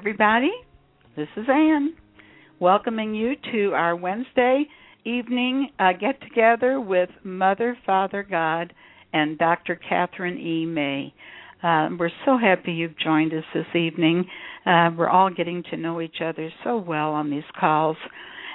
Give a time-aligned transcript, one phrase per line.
[0.00, 0.50] Everybody.
[1.14, 1.94] This is Anne,
[2.58, 4.64] welcoming you to our Wednesday
[5.04, 8.72] evening uh, get together with Mother, Father, God,
[9.12, 9.78] and Dr.
[9.78, 10.64] Kathryn E.
[10.64, 11.12] May.
[11.62, 14.24] Uh, we're so happy you've joined us this evening.
[14.64, 17.98] Uh, we're all getting to know each other so well on these calls.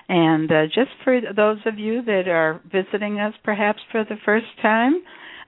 [0.09, 4.47] And uh, just for those of you that are visiting us perhaps for the first
[4.63, 4.95] time,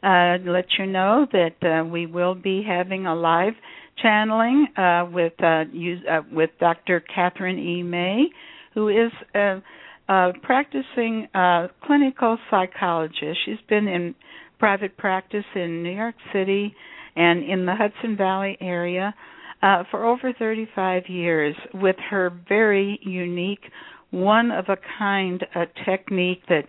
[0.04, 3.54] uh, let you know that uh, we will be having a live
[4.02, 7.04] channeling uh, with uh, use, uh, with Dr.
[7.16, 7.84] Kathryn E.
[7.84, 8.26] May,
[8.74, 9.62] who is a,
[10.10, 13.40] a practicing uh, clinical psychologist.
[13.46, 14.16] She's been in
[14.60, 16.74] private practice in New York City
[17.16, 19.14] and in the Hudson Valley area
[19.62, 23.64] uh, for over 35 years with her very unique,
[24.12, 26.64] one of a kind uh, technique that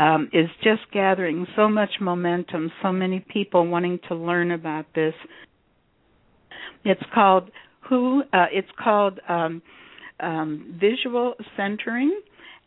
[0.00, 5.14] um, is just gathering so much momentum, so many people wanting to learn about this.
[6.84, 7.50] It's called
[7.88, 8.22] who.
[8.32, 9.62] Uh, it's called um,
[10.20, 12.20] um, visual centering,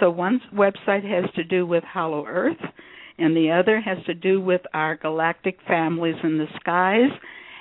[0.00, 2.60] So one website has to do with Hollow Earth,
[3.18, 7.10] and the other has to do with our galactic families in the skies.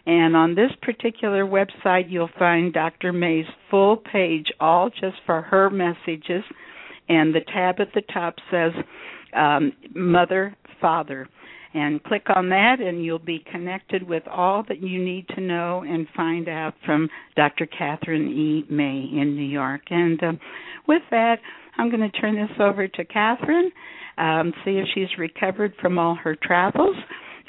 [0.06, 3.12] And on this particular website, you'll find Dr.
[3.12, 6.44] May's full page, all just for her messages
[7.07, 8.71] and the tab at the top says
[9.33, 11.27] um, Mother, Father.
[11.75, 15.83] And click on that, and you'll be connected with all that you need to know
[15.86, 17.68] and find out from Dr.
[17.68, 18.66] Kathryn E.
[18.69, 19.81] May in New York.
[19.89, 20.31] And uh,
[20.88, 21.39] with that,
[21.77, 23.72] I'm going to turn this over to Kathryn,
[24.18, 26.95] um, see if she's recovered from all her travels,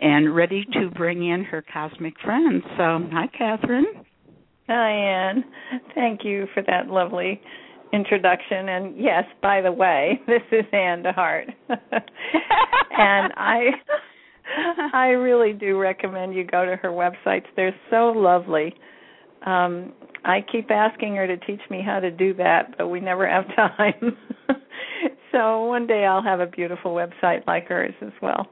[0.01, 2.65] and ready to bring in her cosmic friends.
[2.77, 3.85] So, hi, Kathryn.
[4.69, 5.45] Hi, Anne.
[5.95, 7.41] Thank you for that lovely
[7.93, 8.69] introduction.
[8.69, 11.53] And yes, by the way, this is Anne DeHart.
[11.69, 13.67] and I
[14.93, 17.47] I really do recommend you go to her websites.
[17.57, 18.75] They're so lovely.
[19.45, 19.93] Um,
[20.25, 23.45] I keep asking her to teach me how to do that, but we never have
[23.57, 24.17] time.
[25.33, 28.49] so one day I'll have a beautiful website like hers as well.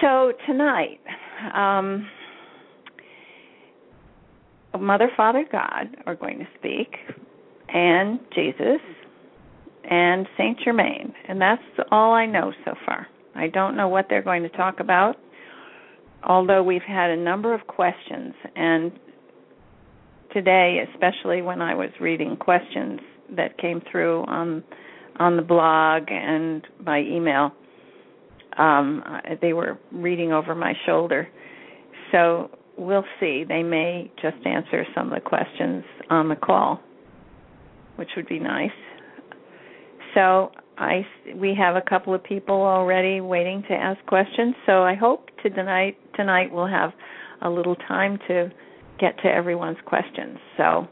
[0.00, 1.00] So tonight,
[1.54, 2.08] um,
[4.78, 6.94] Mother, Father, God are going to speak,
[7.68, 8.80] and Jesus,
[9.90, 13.08] and Saint Germain, and that's all I know so far.
[13.38, 15.16] I don't know what they're going to talk about,
[16.24, 18.92] although we've had a number of questions, and
[20.32, 23.00] today, especially when I was reading questions
[23.36, 24.64] that came through on
[25.20, 27.50] on the blog and by email,
[28.56, 29.02] um,
[29.42, 31.28] they were reading over my shoulder.
[32.12, 33.44] So we'll see.
[33.46, 36.80] They may just answer some of the questions on the call,
[37.96, 38.70] which would be nice.
[40.14, 41.04] So I
[41.34, 44.54] we have a couple of people already waiting to ask questions.
[44.66, 46.92] So I hope to tonight tonight we'll have
[47.42, 48.50] a little time to
[49.00, 50.38] get to everyone's questions.
[50.56, 50.86] So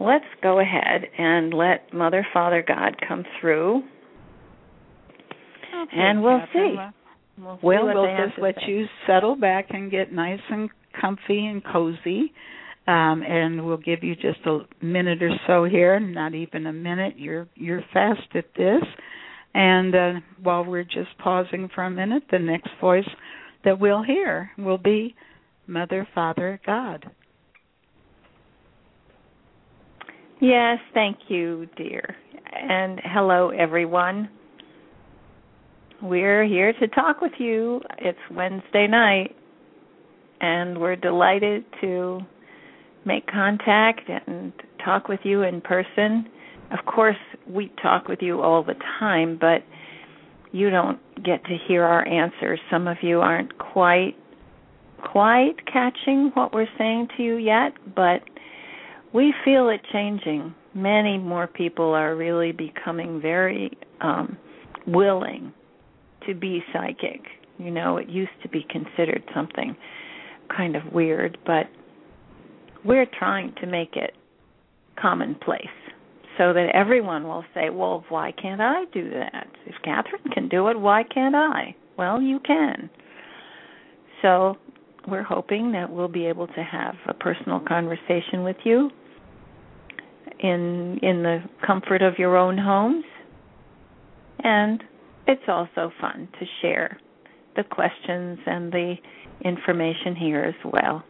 [0.00, 3.78] let's go ahead and let Mother, Father, God come through,
[5.74, 6.76] okay, and we'll see.
[7.38, 8.72] We'll, Well, see we'll have just let say.
[8.72, 12.32] you settle back and get nice and comfy and cozy.
[12.86, 17.14] Um, and we'll give you just a minute or so here, not even a minute.
[17.18, 18.82] You're you're fast at this.
[19.54, 20.12] And uh,
[20.42, 23.08] while we're just pausing for a minute, the next voice
[23.64, 25.16] that we'll hear will be
[25.66, 27.10] Mother, Father, God.
[30.40, 32.14] Yes, thank you, dear.
[32.52, 34.28] And hello, everyone.
[36.02, 37.80] We're here to talk with you.
[37.98, 39.34] It's Wednesday night,
[40.40, 42.20] and we're delighted to
[43.06, 44.52] make contact and
[44.84, 46.28] talk with you in person.
[46.72, 47.16] Of course,
[47.48, 49.62] we talk with you all the time, but
[50.52, 52.58] you don't get to hear our answers.
[52.70, 54.16] Some of you aren't quite
[54.98, 58.22] quite catching what we're saying to you yet, but
[59.12, 60.54] we feel it changing.
[60.74, 64.36] Many more people are really becoming very um,
[64.86, 65.52] willing
[66.26, 67.22] to be psychic.
[67.58, 69.76] You know, it used to be considered something
[70.54, 71.66] kind of weird, but
[72.86, 74.12] we're trying to make it
[75.00, 75.66] commonplace
[76.38, 79.48] so that everyone will say, well, why can't I do that?
[79.66, 81.74] If Kathryn can do it, why can't I?
[81.96, 82.90] Well, you can.
[84.22, 84.56] So
[85.08, 88.90] we're hoping that we'll be able to have a personal conversation with you
[90.40, 93.04] in in the comfort of your own homes.
[94.40, 94.82] And
[95.26, 96.98] it's also fun to share
[97.56, 98.96] the questions and the
[99.42, 101.02] information here as well.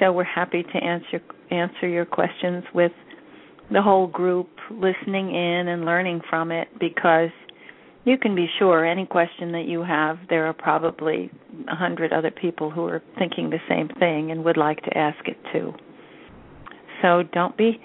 [0.00, 2.92] So we're happy to answer answer your questions with
[3.70, 7.30] the whole group listening in and learning from it because
[8.04, 11.30] you can be sure any question that you have there are probably
[11.70, 15.18] a hundred other people who are thinking the same thing and would like to ask
[15.28, 15.72] it too.
[17.00, 17.80] So don't be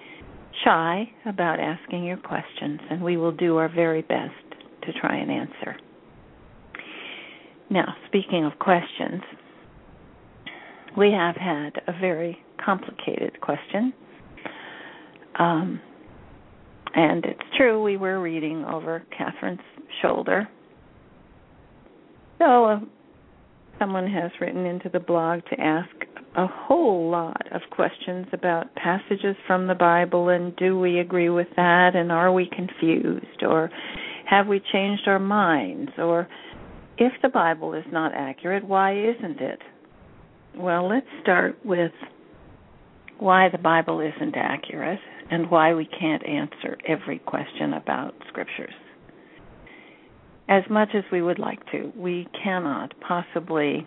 [0.63, 4.33] shy about asking your questions and we will do our very best
[4.83, 5.75] to try and answer.
[7.69, 9.21] Now, speaking of questions,
[10.97, 13.94] we have had a very complicated question.
[15.37, 15.80] Um,
[16.95, 19.61] and it's true, we were reading over Kathryn's
[20.01, 20.49] shoulder.
[22.39, 22.80] So, uh,
[23.80, 25.89] someone has written into the blog to ask
[26.35, 31.47] a whole lot of questions about passages from the Bible and do we agree with
[31.56, 33.69] that and are we confused or
[34.30, 36.27] have we changed our minds or
[36.97, 39.59] if the Bible is not accurate, why isn't it?
[40.57, 41.92] Well, let's start with
[43.19, 44.99] why the Bible isn't accurate
[45.30, 48.73] and why we can't answer every question about scriptures.
[50.49, 53.85] As much as we would like to, we cannot possibly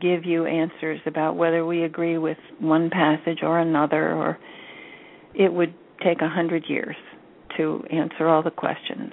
[0.00, 4.38] give you answers about whether we agree with one passage or another, or
[5.34, 6.96] it would take a hundred years
[7.56, 9.12] to answer all the questions.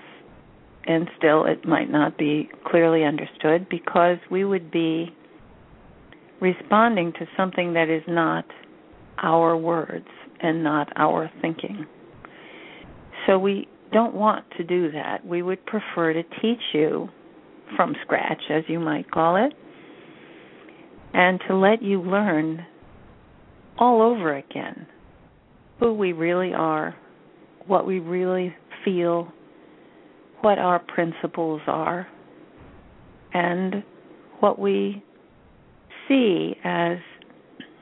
[0.86, 5.16] And still, it might not be clearly understood because we would be
[6.42, 8.46] responding to something that is not
[9.22, 10.08] our words
[10.42, 11.86] and not our thinking.
[13.28, 15.26] So we don't want to do that.
[15.26, 17.10] We would prefer to teach you
[17.76, 19.54] from scratch, as you might call it,
[21.14, 22.66] and to let you learn
[23.78, 24.88] all over again
[25.80, 26.96] who we really are,
[27.68, 28.54] what we really
[28.84, 29.32] feel,
[30.42, 32.08] what our principles are,
[33.34, 33.84] and
[34.40, 35.04] what we
[36.10, 36.98] see as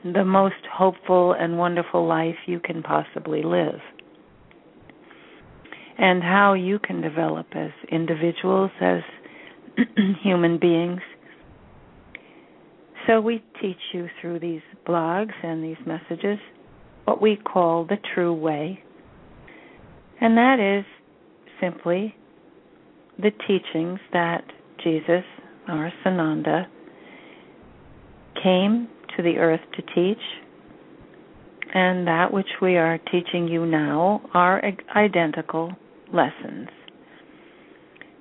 [0.04, 3.80] the most hopeful and wonderful life you can possibly live.
[5.98, 9.00] And how you can develop as individuals, as
[10.22, 11.00] human beings.
[13.08, 16.38] So we teach you through these blogs and these messages
[17.04, 18.80] what we call the true way.
[20.20, 20.84] And that is
[21.60, 22.14] simply
[23.18, 24.44] the teachings that
[24.84, 25.24] Jesus,
[25.66, 26.66] our Sananda,
[28.42, 30.22] came to the earth to teach,
[31.74, 34.62] and that which we are teaching you now are
[34.96, 35.72] identical
[36.12, 36.68] lessons.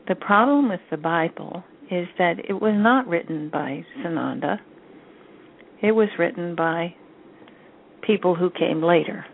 [0.08, 4.58] The problem with the Bible is that it was not written by Sananda.
[5.82, 6.96] It was written by
[8.06, 9.26] people who came later.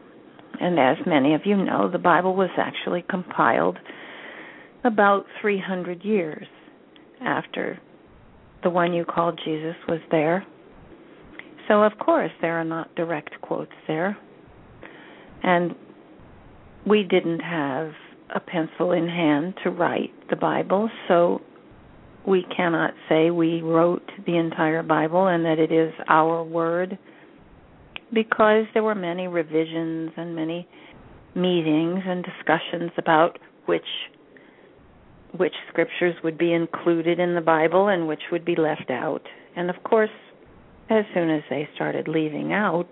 [0.59, 3.77] And as many of you know, the Bible was actually compiled
[4.83, 6.47] about 300 years
[7.21, 7.79] after
[8.63, 10.45] the one you called Jesus was there.
[11.67, 14.17] So, of course, there are not direct quotes there.
[15.43, 15.75] And
[16.85, 17.91] we didn't have
[18.33, 21.41] a pencil in hand to write the Bible, so
[22.25, 26.97] we cannot say we wrote the entire Bible and that it is our word
[28.13, 30.67] because there were many revisions and many
[31.35, 33.81] meetings and discussions about which
[35.35, 39.23] which scriptures would be included in the Bible and which would be left out.
[39.55, 40.11] And of course,
[40.89, 42.89] as soon as they started leaving out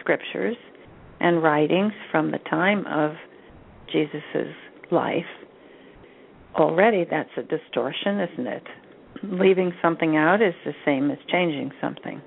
[0.00, 0.56] scriptures
[1.20, 3.12] and writings from the time of
[3.92, 4.54] Jesus's
[4.90, 5.24] life,
[6.54, 8.62] already that's a distortion, isn't it?
[9.22, 12.22] Leaving something out is the same as changing something.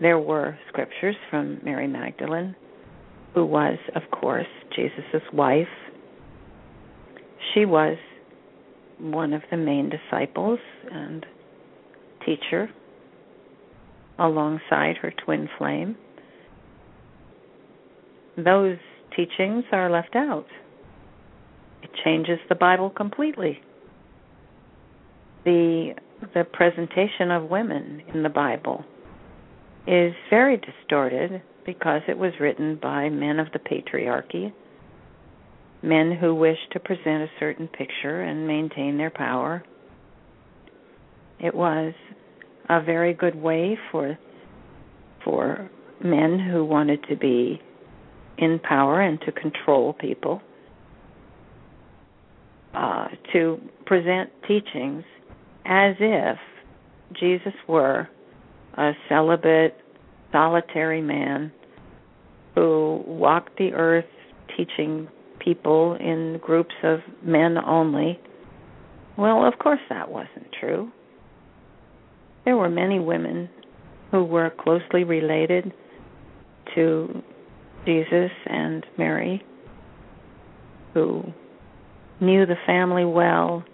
[0.00, 2.54] There were scriptures from Mary Magdalene,
[3.34, 4.46] who was, of course,
[4.76, 5.66] Jesus' wife.
[7.52, 7.96] She was
[9.00, 10.60] one of the main disciples
[10.90, 11.26] and
[12.24, 12.68] teacher
[14.18, 15.96] alongside her twin flame.
[18.36, 18.78] Those
[19.16, 20.46] teachings are left out.
[21.82, 23.60] It changes the Bible completely.
[25.44, 25.94] The
[26.34, 28.84] the presentation of women in the Bible
[29.86, 34.52] is very distorted because it was written by men of the patriarchy,
[35.82, 39.62] men who wish to present a certain picture and maintain their power.
[41.38, 41.94] It was
[42.68, 44.18] a very good way for
[45.24, 45.70] for
[46.02, 47.60] men who wanted to be
[48.38, 50.40] in power and to control people
[52.74, 55.04] uh, to present teachings
[55.66, 56.38] as if
[57.18, 58.08] Jesus were
[58.76, 59.76] a celibate,
[60.30, 61.50] solitary man
[62.54, 64.04] who walked the earth
[64.56, 65.08] teaching
[65.40, 68.20] people in groups of men only.
[69.16, 70.90] Well, of course that wasn't true.
[72.44, 73.48] There were many women
[74.10, 75.72] who were closely related
[76.74, 77.22] to
[77.84, 79.42] Jesus and Mary,
[80.94, 81.22] who
[82.20, 83.64] knew the family well,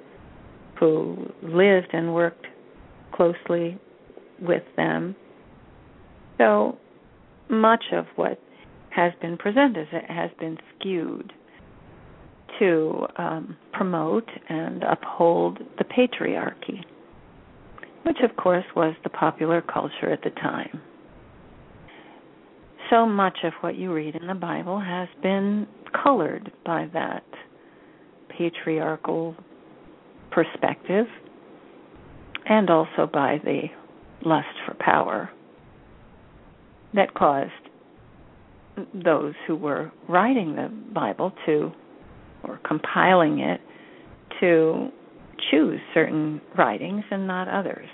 [0.78, 2.47] who lived and worked
[3.12, 3.78] closely
[4.40, 5.14] with them.
[6.38, 6.78] So
[7.49, 8.38] much of what
[8.90, 11.33] has been presented has been skewed
[12.59, 16.85] to um, promote and uphold the patriarchy
[18.04, 20.80] which of course was the popular culture at the time.
[22.90, 25.66] So much of what you read in the Bible has been
[26.02, 27.25] colored by that
[28.28, 29.34] patriarchal
[30.30, 31.06] perspective
[32.46, 33.62] and also by the
[34.25, 35.30] lust for power
[36.92, 37.52] that caused
[38.92, 41.73] those who were writing the Bible to,
[42.42, 43.61] or compiling it,
[44.40, 44.90] to
[45.50, 47.88] choose certain writings and not others.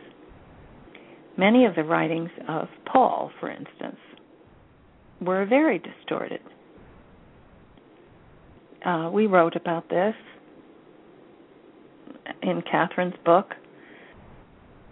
[1.37, 3.97] Many of the writings of Paul, for instance,
[5.21, 6.41] were very distorted.
[8.85, 10.15] Uh, we wrote about this
[12.43, 13.55] in Kathryn's book.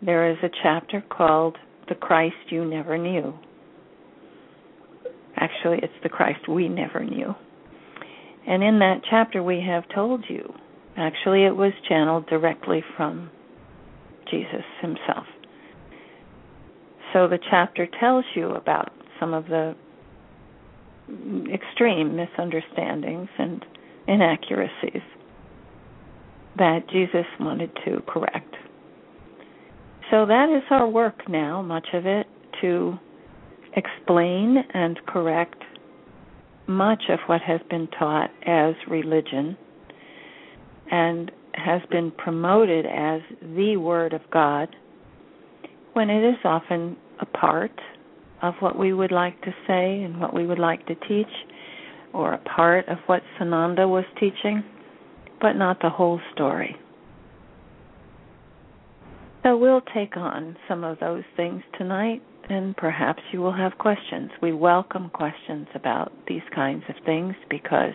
[0.04, 1.56] There is a chapter called
[1.88, 3.34] The Christ You Never Knew.
[5.36, 7.34] Actually, it's the Christ we never knew.
[8.46, 10.52] And in that chapter, we have told you
[10.98, 13.30] Actually, it was channeled directly from
[14.28, 15.26] Jesus himself.
[17.12, 19.76] So the chapter tells you about some of the
[21.52, 23.64] extreme misunderstandings and
[24.08, 25.02] inaccuracies
[26.58, 28.56] that Jesus wanted to correct.
[30.10, 32.26] So that is our work now, much of it,
[32.60, 32.98] to
[33.76, 35.62] explain and correct
[36.66, 39.56] much of what has been taught as religion
[40.90, 43.20] and has been promoted as
[43.56, 44.74] the Word of God
[45.92, 47.72] when it is often a part
[48.42, 51.26] of what we would like to say and what we would like to teach,
[52.12, 54.62] or a part of what Sananda was teaching,
[55.40, 56.76] but not the whole story.
[59.42, 64.30] So we'll take on some of those things tonight, and perhaps you will have questions.
[64.40, 67.94] We welcome questions about these kinds of things because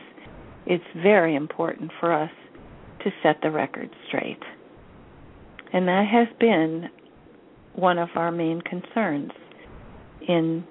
[0.66, 2.32] it's very important for us
[3.04, 4.42] to set the record straight.
[5.72, 6.90] And that has been
[7.76, 9.32] one of our main concerns
[10.28, 10.64] in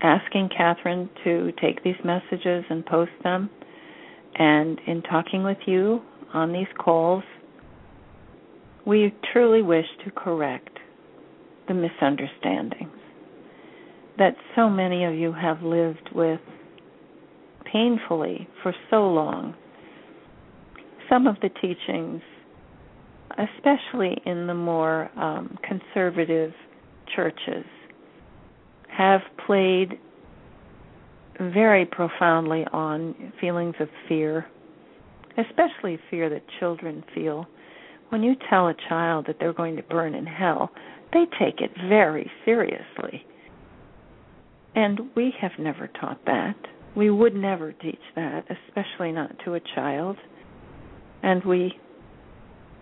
[0.00, 3.50] asking Kathryn to take these messages and post them,
[4.34, 6.00] and in talking with you
[6.32, 7.24] on these calls,
[8.86, 10.78] we truly wish to correct
[11.66, 12.92] the misunderstandings
[14.18, 16.40] that so many of you have lived with
[17.70, 19.54] painfully for so long.
[21.08, 22.22] Some of the teachings,
[23.32, 26.52] especially in the more um, conservative
[27.14, 27.64] churches,
[28.88, 29.98] have played
[31.40, 34.46] very profoundly on feelings of fear,
[35.38, 37.46] especially fear that children feel.
[38.08, 40.70] When you tell a child that they're going to burn in hell,
[41.12, 43.24] they take it very seriously.
[44.74, 46.56] And we have never taught that.
[46.96, 50.16] We would never teach that, especially not to a child.
[51.22, 51.74] And we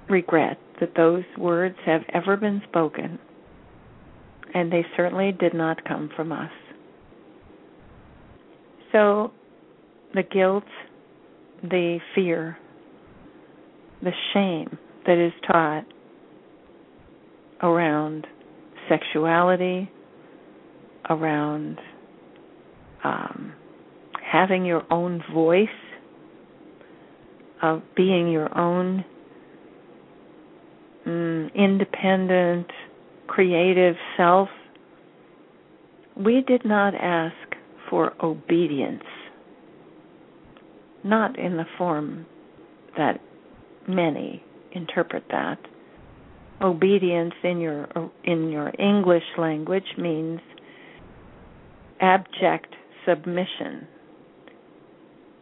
[0.09, 3.19] regret that those words have ever been spoken,
[4.55, 6.51] and they certainly did not come from us.
[8.93, 9.33] So,
[10.15, 10.65] the guilt,
[11.63, 12.57] the fear,
[14.03, 15.85] the shame that is taught
[17.63, 18.27] around
[18.89, 19.91] sexuality,
[21.09, 21.79] around
[23.05, 23.53] um,
[24.31, 25.69] having your own voice,
[27.63, 29.05] of being your own
[31.07, 32.67] mm, independent,
[33.27, 34.49] creative self,
[36.17, 37.35] we did not ask
[37.91, 39.05] for obedience,
[41.05, 42.27] not in the form
[42.97, 43.21] that
[43.87, 44.43] many
[44.73, 45.59] interpret that.
[46.61, 47.87] Obedience in your
[48.25, 50.41] in your English language means
[52.01, 52.75] abject
[53.07, 53.87] submission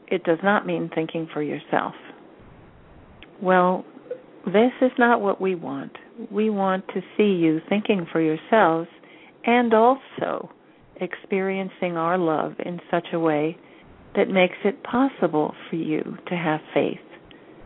[0.08, 1.94] it does not mean thinking for yourself.
[3.44, 3.84] Well,
[4.46, 5.92] this is not what we want.
[6.30, 8.88] We want to see you thinking for yourselves
[9.44, 10.48] and also
[10.96, 13.58] experiencing our love in such a way
[14.16, 17.04] that makes it possible for you to have faith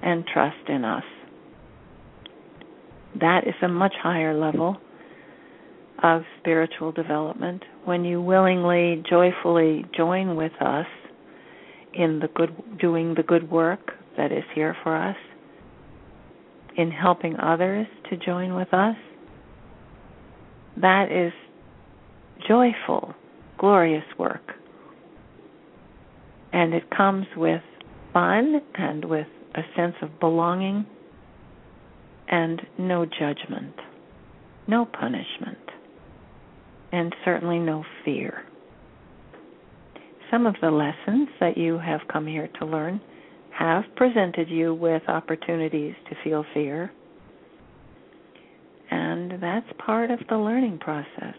[0.03, 1.05] and trust in us.
[3.21, 4.79] That is a much higher level
[6.03, 10.87] of spiritual development when you willingly, joyfully join with us
[11.95, 15.17] in the good doing the good work that is here for us
[16.79, 18.97] in helping others to join with us.
[20.81, 21.33] That is
[22.47, 23.15] joyful
[23.59, 24.53] glorious work.
[26.53, 27.63] And it comes with
[28.13, 30.87] fun and with a sense of belonging
[32.29, 33.75] and no judgment
[34.69, 35.59] no punishment
[36.93, 38.45] and certainly no fear.
[40.31, 43.01] Some of the lessons that you have come here to learn
[43.59, 46.93] have presented you with opportunities to feel fear.
[48.89, 51.35] And that's part of the learning process.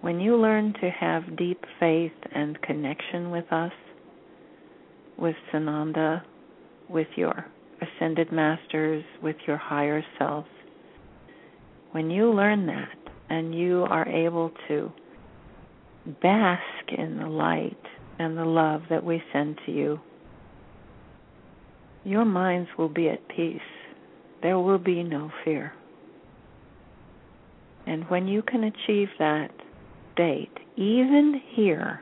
[0.00, 3.70] When you learn to have deep faith and connection with us,
[5.16, 6.22] with Sananda,
[6.88, 7.46] with your
[7.80, 10.48] ascended masters, with your higher selves,
[11.92, 12.98] when you learn that
[13.28, 14.90] and you are able to
[16.20, 17.78] bask in the light
[18.18, 20.00] and the love that we send to you,
[22.04, 23.60] your minds will be at peace.
[24.42, 25.72] There will be no fear.
[27.86, 29.50] And when you can achieve that
[30.12, 32.00] state, even here,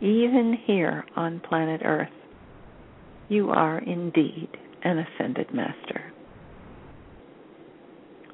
[0.00, 2.08] even here on planet Earth,
[3.28, 4.48] you are indeed
[4.82, 6.12] an ascended master.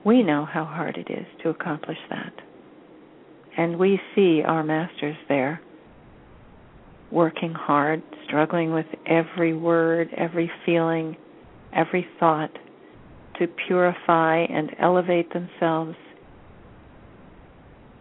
[0.04, 2.32] We know how hard it is to accomplish that.
[3.56, 5.60] And we see our masters there
[7.10, 11.16] working hard, struggling with every word, every feeling,
[11.74, 12.50] every thought
[13.38, 15.96] to purify and elevate themselves.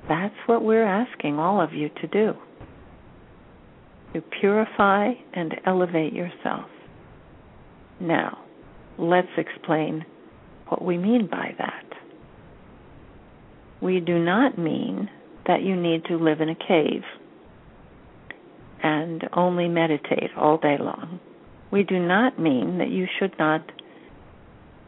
[0.08, 2.34] That's what we're asking all of you to do
[4.14, 6.70] to purify and elevate yourself.
[8.00, 8.46] Now,
[8.98, 10.06] let's explain
[10.68, 11.86] what we mean by that.
[13.82, 15.10] We do not mean
[15.48, 17.02] that you need to live in a cave
[18.84, 21.20] and only meditate all day long.
[21.72, 23.62] We do not mean that you should not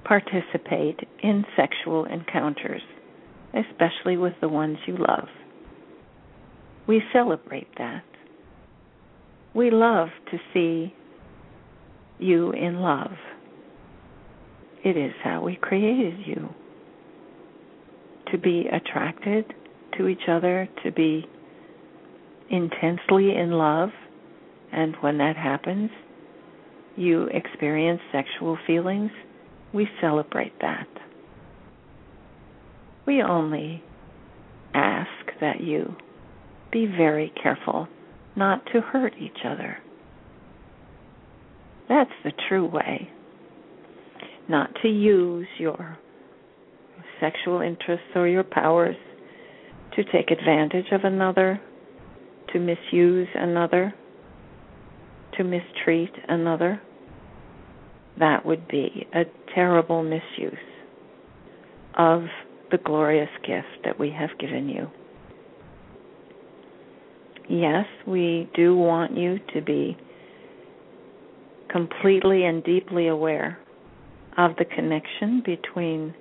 [0.04, 2.82] participate in sexual encounters,
[3.54, 5.28] especially with the ones you love.
[6.88, 8.04] We celebrate that.
[9.56, 10.94] We love to see
[12.20, 13.14] you in love.
[14.84, 16.50] It is how we created you.
[18.32, 19.46] To be attracted
[19.98, 21.28] to each other, to be
[22.50, 23.90] intensely in love,
[24.72, 25.90] and when that happens,
[26.96, 29.12] you experience sexual feelings,
[29.74, 30.88] we celebrate that.
[33.06, 33.84] We only
[34.74, 35.10] ask
[35.42, 35.96] that you
[36.72, 37.88] be very careful
[38.36, 39.78] not to hurt each other.
[41.88, 43.10] That's the true way.
[44.50, 45.98] Not to use your
[47.20, 48.96] sexual interests or your powers
[49.96, 51.62] to take advantage of another,
[52.56, 53.94] to misuse another,
[55.38, 56.82] to mistreat another.
[58.18, 60.54] That would be a terrible misuse
[61.98, 62.22] of
[62.72, 64.88] the glorious gift that we have given you.
[67.50, 69.98] Yes, we do want you to be
[71.70, 73.60] completely and deeply aware
[74.38, 76.16] of the connection between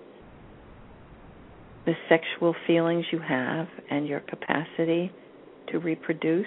[1.87, 5.13] the sexual feelings you have and your capacity
[5.71, 6.47] to reproduce,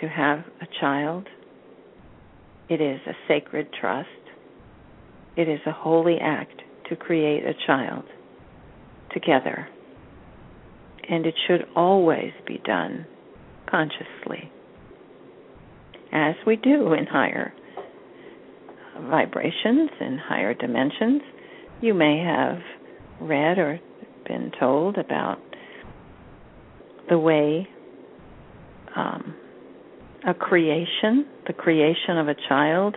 [0.00, 1.26] to have a child.
[2.68, 4.08] It is a sacred trust.
[5.36, 8.04] It is a holy act to create a child
[9.12, 9.68] together.
[11.08, 13.06] And it should always be done
[13.68, 14.50] consciously,
[16.12, 17.52] as we do in higher
[19.08, 21.22] vibrations, in higher dimensions.
[21.80, 22.58] You may have
[23.20, 23.80] read or
[24.26, 25.40] been told about
[27.10, 27.68] the way
[28.96, 29.34] um,
[30.26, 32.96] a creation, the creation of a child,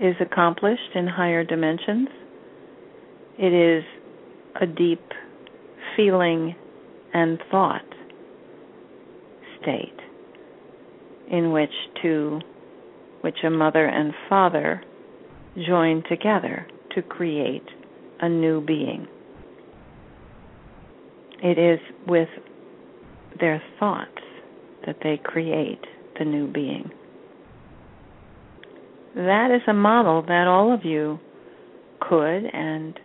[0.00, 2.08] is accomplished in higher dimensions.
[3.38, 3.84] It is
[4.60, 5.02] a deep
[5.96, 6.54] feeling
[7.12, 7.84] and thought
[9.60, 9.98] state
[11.30, 11.70] in which
[12.02, 12.40] two
[13.22, 14.82] which a mother and father
[15.66, 17.64] join together to create
[18.20, 19.08] a new being.
[21.42, 22.28] It is with
[23.40, 24.10] their thoughts
[24.86, 25.80] that they create
[26.18, 26.90] the new being.
[29.14, 31.18] That is a model that all of you
[32.00, 32.98] could and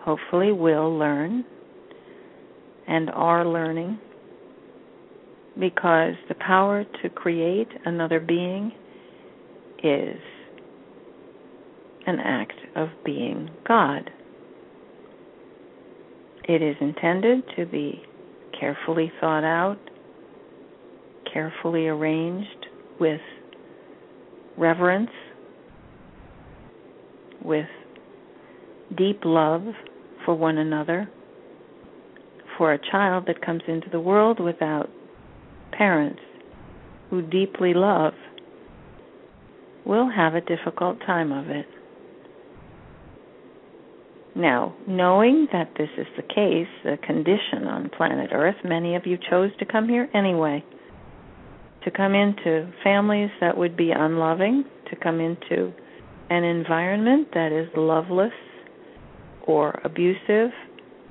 [0.00, 1.44] hopefully will learn
[2.86, 3.98] and are learning
[5.58, 8.72] because the power to create another being
[9.82, 10.18] is
[12.06, 14.10] an act of being God.
[16.46, 18.02] It is intended to be
[18.58, 19.78] carefully thought out,
[21.32, 22.66] carefully arranged
[23.00, 23.20] with
[24.56, 25.10] reverence,
[27.42, 27.66] with
[28.96, 29.62] deep love
[30.24, 31.08] for one another.
[32.56, 34.88] For a child that comes into the world without
[35.72, 36.20] parents
[37.10, 38.14] who deeply love
[39.84, 41.66] will have a difficult time of it.
[44.36, 49.16] Now, knowing that this is the case, the condition on planet Earth, many of you
[49.30, 50.64] chose to come here anyway.
[51.84, 55.72] To come into families that would be unloving, to come into
[56.30, 58.32] an environment that is loveless
[59.46, 60.50] or abusive.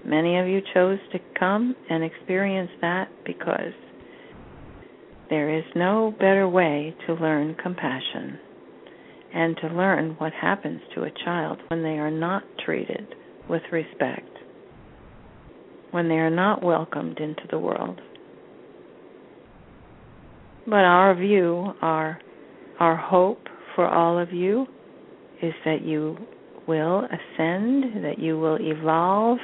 [0.04, 3.74] Many of you chose to come and experience that because
[5.30, 8.38] there is no better way to learn compassion
[9.34, 13.15] and to learn what happens to a child when they are not treated
[13.50, 14.30] with respect,
[15.91, 18.00] when they are not welcomed into the world.
[20.65, 22.19] But our view, our
[22.80, 24.65] our hope for all of you
[25.41, 26.17] is that you
[26.67, 29.38] will ascend, that you will evolve,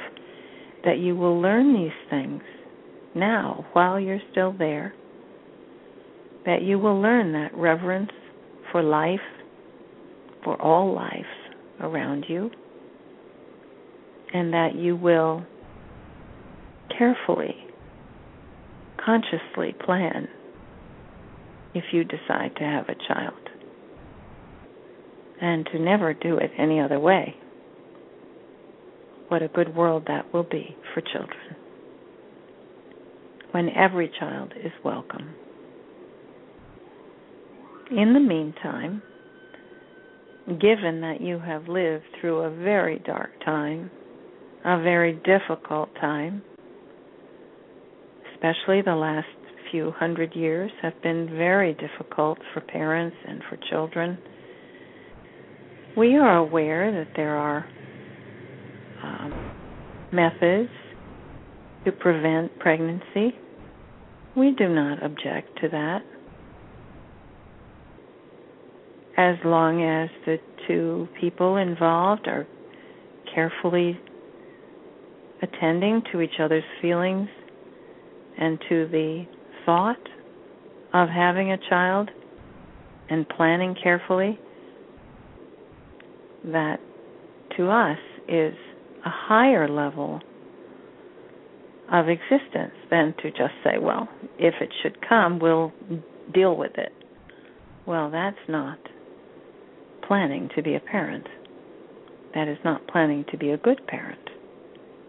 [0.84, 2.42] that you will learn these things
[3.14, 4.94] now while you're still there,
[6.46, 8.10] that you will learn that reverence
[8.72, 9.20] for life
[10.44, 11.26] for all lives
[11.80, 12.50] around you,
[14.32, 15.44] and that you will
[16.96, 17.56] carefully,
[19.04, 20.28] consciously plan
[21.74, 23.34] if you decide to have a child,
[25.40, 27.34] and to never do it any other way.
[29.28, 31.56] What a good world that will be for children
[33.52, 35.34] when every child is welcome.
[37.90, 39.02] In the meantime,
[40.46, 43.90] given that you have lived through a very dark time,
[44.64, 46.42] a very difficult time,
[48.34, 49.26] especially the last
[49.70, 54.18] few hundred years have been very difficult for parents and for children.
[55.96, 57.66] We are aware that there are
[59.02, 59.52] um,
[60.12, 60.70] methods
[61.84, 63.34] to prevent pregnancy.
[64.36, 66.02] We do not object to that.
[69.20, 72.46] As long as the two people involved are
[73.34, 74.00] carefully
[75.42, 77.28] attending to each other's feelings
[78.38, 79.26] and to the
[79.66, 80.00] thought
[80.94, 82.08] of having a child
[83.10, 84.38] and planning carefully,
[86.44, 86.80] that
[87.58, 88.54] to us is
[89.04, 90.22] a higher level
[91.92, 95.74] of existence than to just say, well, if it should come, we'll
[96.32, 96.94] deal with it.
[97.84, 98.78] Well, that's not
[100.10, 101.24] planning to be a parent.
[102.34, 104.18] That is not planning to be a good parent.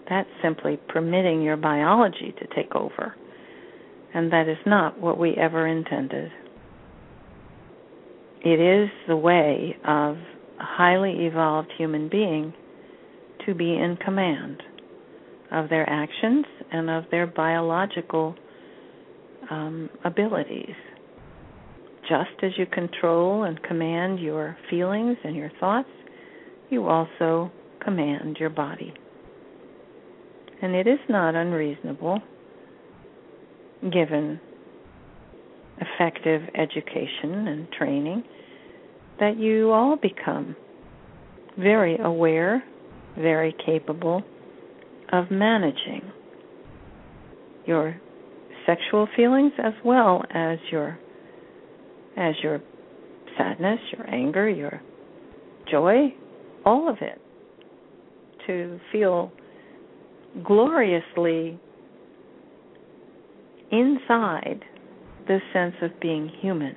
[0.08, 3.16] That's simply permitting your biology to take over.
[4.14, 6.32] And that is not what we ever intended.
[8.46, 12.54] It is the way of a highly evolved human being
[13.48, 14.62] to be in command
[15.52, 18.36] of their actions and of their biological
[19.50, 20.76] um, abilities.
[22.12, 25.88] Just as you control and command your feelings and your thoughts,
[26.70, 27.50] you also
[27.82, 28.94] command your body.
[30.62, 32.20] And it is not unreasonable,
[33.82, 34.42] given
[35.80, 38.26] effective education and training,
[39.22, 40.54] that you all become
[41.58, 42.62] very aware,
[43.18, 44.22] very capable
[45.14, 46.12] of managing
[47.66, 47.96] your
[48.66, 51.00] sexual feelings as well as your
[52.22, 52.62] as your
[53.38, 54.82] sadness, your anger, your
[55.70, 56.14] joy,
[56.66, 57.20] all of it
[58.48, 59.32] to feel
[60.44, 61.60] gloriously
[63.72, 64.62] inside
[65.28, 66.76] this sense of being human.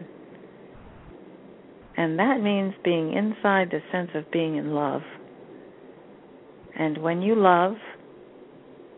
[1.97, 5.03] And that means being inside the sense of being in love.
[6.77, 7.75] And when you love,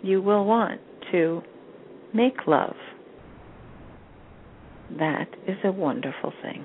[0.03, 0.81] you will want
[1.13, 1.43] to
[2.15, 2.77] make love.
[4.99, 6.65] That is a wonderful thing.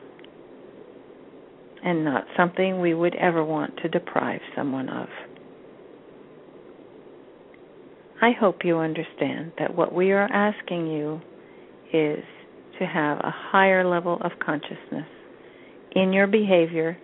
[1.84, 5.08] And not something we would ever want to deprive someone of.
[8.22, 11.22] I hope you understand that what we are asking you
[11.92, 12.24] is
[12.80, 15.08] to have a higher level of consciousness
[15.96, 16.98] in your behavior,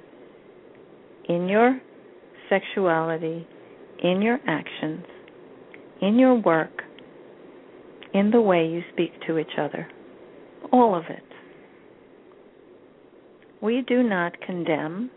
[1.28, 1.82] in your
[2.50, 3.48] sexuality,
[4.04, 5.06] in your actions,
[6.02, 6.84] in your work,
[8.14, 9.88] in the way you speak to each other.
[10.72, 11.24] All of it.
[13.62, 15.10] We do not condemn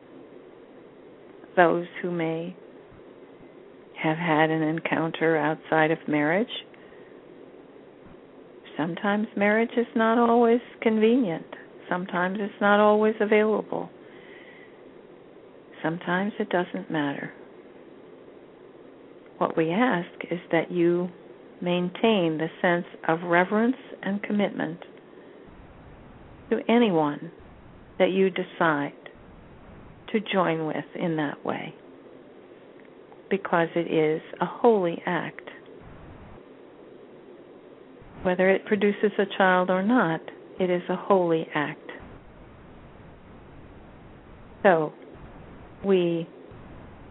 [1.57, 2.57] those who may
[4.03, 6.49] have had an encounter outside of marriage.
[8.77, 11.45] Sometimes marriage is not always convenient.
[11.89, 13.91] Sometimes it's not always available.
[15.83, 17.33] Sometimes it doesn't matter.
[19.39, 21.11] What we ask is that you
[21.61, 24.79] maintain the sense of reverence and commitment
[26.51, 27.31] to anyone
[27.99, 28.93] that you decide
[30.13, 31.75] to join with in that way
[33.31, 35.49] because it is a holy act.
[38.23, 40.21] Whether it produces a child or not,
[40.59, 41.79] it is a holy act.
[44.63, 44.93] So,
[45.85, 46.29] we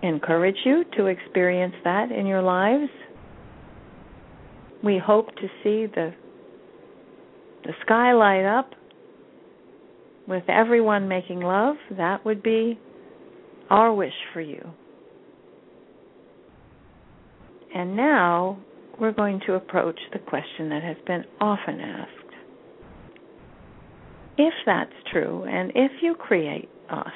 [0.04, 2.92] encourage you to experience that in your lives.
[4.84, 6.14] We hope to see the
[7.64, 8.72] the sky light up
[10.30, 11.76] with everyone making love.
[11.98, 12.80] That would be
[13.70, 14.64] our wish for you.
[17.74, 18.60] And now
[19.00, 22.12] we're going to approach the question that has been often asked.
[24.38, 27.08] If that's true, and if you create us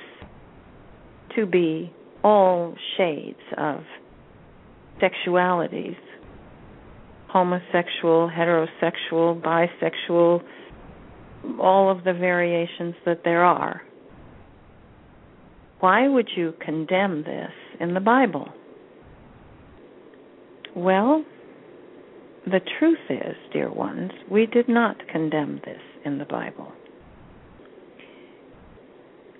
[1.35, 3.81] to be all shades of
[5.01, 5.95] sexualities
[7.33, 10.43] homosexual, heterosexual, bisexual,
[11.59, 13.81] all of the variations that there are.
[15.79, 18.47] Why would you condemn this in the Bible?
[20.75, 21.25] Well,
[22.45, 26.71] the truth is, dear ones, we did not condemn this in the Bible.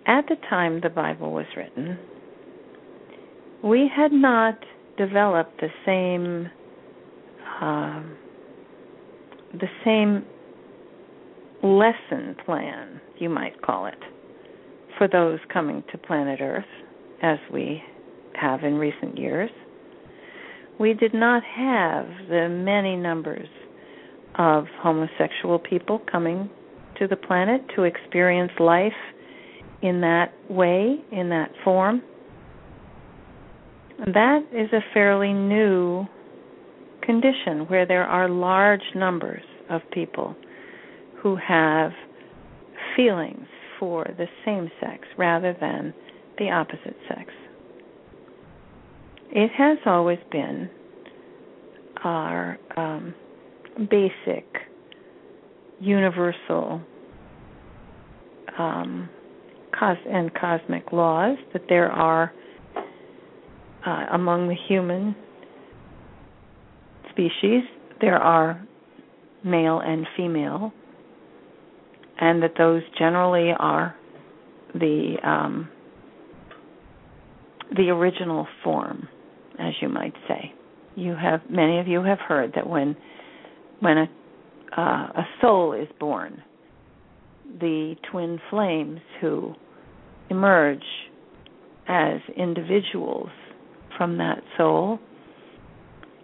[0.05, 1.97] At the time the Bible was written,
[3.63, 4.59] we had not
[4.97, 6.49] developed the same
[7.61, 8.03] uh,
[9.53, 10.25] the same
[11.63, 13.99] lesson plan, you might call it,
[14.97, 16.65] for those coming to planet Earth
[17.21, 17.81] as we
[18.35, 19.49] have in recent years
[20.79, 23.47] we did not have the many numbers
[24.35, 26.49] of homosexual people coming
[26.99, 28.91] to the planet to experience life
[29.81, 32.01] in that way, in that form.
[33.99, 36.05] That is a fairly new
[37.01, 40.35] condition where there are large numbers of people
[41.23, 41.91] who have
[42.95, 43.47] feelings
[43.79, 45.93] for the same sex rather than
[46.37, 47.31] the opposite sex.
[49.31, 50.69] It has always been
[52.03, 53.15] our um,
[53.89, 54.45] basic,
[55.79, 56.81] universal,
[58.59, 59.09] um,
[59.77, 62.33] cos- and cosmic laws that there are
[63.85, 65.15] uh, among the human
[67.11, 67.63] species,
[68.01, 68.65] there are
[69.43, 70.73] male and female,
[72.23, 73.93] and that those generally are
[74.73, 75.67] the um,
[77.75, 79.09] the original form,
[79.59, 80.53] as you might say.
[80.95, 82.95] You have many of you have heard that when
[83.81, 84.05] when a
[84.77, 86.41] uh, a soul is born,
[87.59, 89.53] the twin flames who
[90.29, 90.85] emerge
[91.89, 93.29] as individuals
[93.97, 94.97] from that soul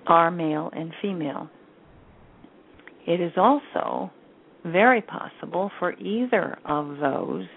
[0.07, 1.49] are male and female.
[3.05, 4.11] It is also
[4.63, 7.47] very possible for either of those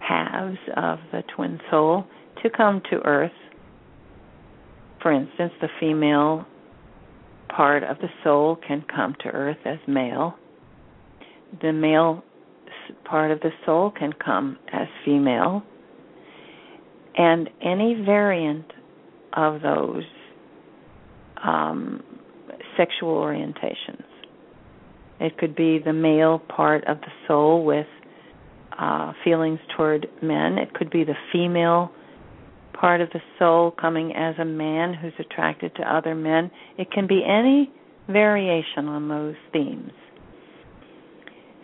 [0.00, 2.04] halves of the twin soul
[2.42, 3.32] to come to earth.
[5.02, 6.46] For instance, the female
[7.54, 10.34] part of the soul can come to earth as male.
[11.62, 12.24] The male
[13.04, 15.62] part of the soul can come as female.
[17.16, 18.72] And any variant
[19.32, 20.04] of those
[21.42, 22.02] um,
[22.76, 24.04] sexual orientations.
[25.20, 27.86] It could be the male part of the soul with
[28.78, 30.58] uh, feelings toward men.
[30.58, 31.90] It could be the female
[32.78, 36.50] part of the soul coming as a man who's attracted to other men.
[36.76, 37.72] It can be any
[38.08, 39.92] variation on those themes.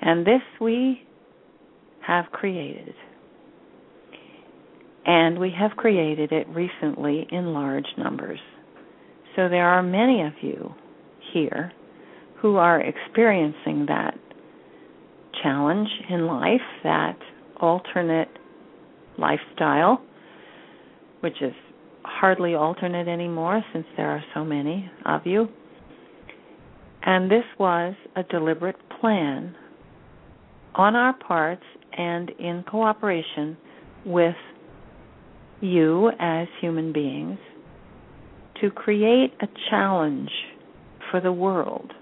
[0.01, 1.03] And this we
[2.07, 2.95] have created.
[5.05, 8.41] And we have created it recently in large numbers.
[9.37, 10.75] So there are many of you
[11.33, 11.73] here
[12.43, 14.19] who are experiencing that
[15.43, 17.17] challenge in life, that
[17.61, 18.29] alternate
[19.17, 20.03] lifestyle,
[21.21, 21.53] which is
[22.03, 25.47] hardly alternate anymore since there are so many of you.
[27.05, 29.55] And this was a deliberate plan
[30.75, 31.65] on our parts
[31.97, 33.57] and in cooperation
[34.05, 34.35] with
[35.61, 37.39] you as human beings
[38.61, 40.31] to create a challenge
[41.11, 41.93] for the world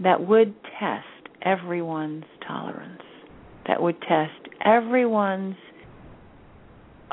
[0.00, 1.06] that would test
[1.42, 3.02] everyone's tolerance,
[3.66, 5.56] that would test everyone's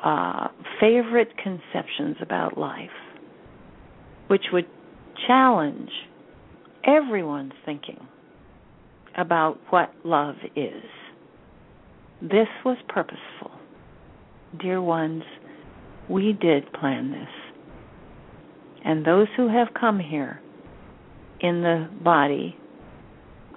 [0.03, 0.47] uh,
[0.79, 2.89] favorite conceptions about life,
[4.27, 4.67] which would
[5.27, 5.89] challenge
[6.85, 8.07] everyone's thinking
[9.17, 10.83] about what love is.
[12.21, 13.51] This was purposeful.
[14.59, 15.23] Dear ones,
[16.09, 18.83] we did plan this.
[18.83, 20.41] And those who have come here
[21.41, 22.58] in the body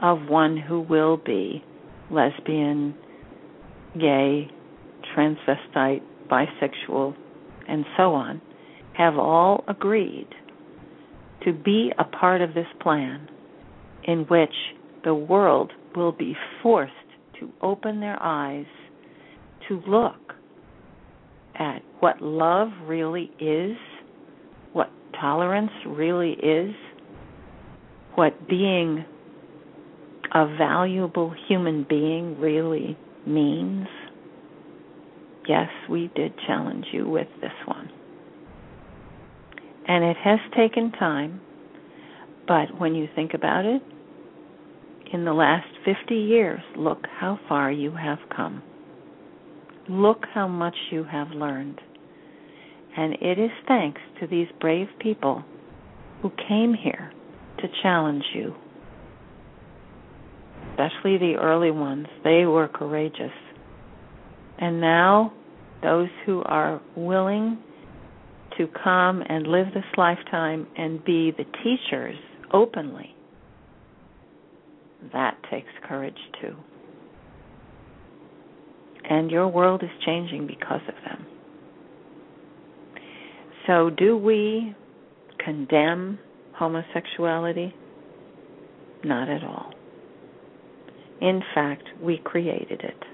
[0.02, 1.64] of one who will be
[2.10, 2.94] lesbian,
[3.98, 4.50] gay,
[5.16, 7.14] transvestite, bisexual,
[7.68, 8.42] and so on,
[8.96, 10.28] have all agreed
[11.44, 13.28] to be a part of this plan
[14.04, 14.54] in which
[15.04, 16.92] the world will be forced
[17.40, 18.66] to open their eyes
[19.68, 20.34] to look
[21.54, 23.76] at what love really is,
[24.72, 26.74] what tolerance really is,
[28.14, 29.04] what being
[30.34, 33.86] a valuable human being really means.
[35.46, 37.90] Yes, we did challenge you with this one.
[39.86, 41.40] And it has taken time,
[42.46, 43.82] but when you think about it,
[45.12, 48.62] in the last 50 years, look how far you have come.
[49.88, 51.80] Look how much you have learned.
[52.96, 55.44] And it is thanks to these brave people
[56.22, 57.12] who came here
[57.58, 58.54] to challenge you.
[60.70, 63.32] Especially the early ones, they were courageous.
[64.58, 65.32] And now,
[65.82, 67.58] those who are willing
[68.56, 72.16] to come and live this lifetime and be the teachers
[72.52, 73.14] openly,
[75.12, 76.54] that takes courage too.
[79.08, 81.26] And your world is changing because of them.
[83.66, 84.74] So, do we
[85.44, 86.18] condemn
[86.54, 87.74] homosexuality?
[89.04, 89.72] Not at all.
[91.22, 93.04] In fact, we created it.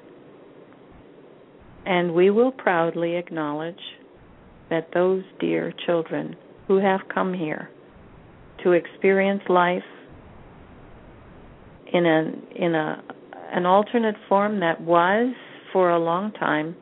[1.84, 3.80] And we will proudly acknowledge
[4.70, 6.34] that those dear children
[6.66, 7.68] who have come here
[8.64, 9.82] to experience life
[11.92, 12.06] in
[12.56, 13.02] in a
[13.52, 15.34] an alternate form that was
[15.72, 16.76] for a long time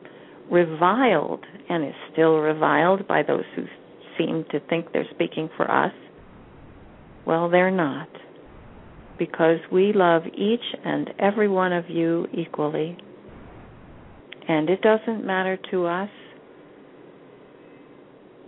[0.49, 3.63] reviled and is still reviled by those who
[4.17, 5.93] seem to think they're speaking for us.
[7.25, 8.09] Well, they're not.
[9.17, 12.97] Because we love each and every one of you equally.
[14.47, 16.09] And it doesn't matter to us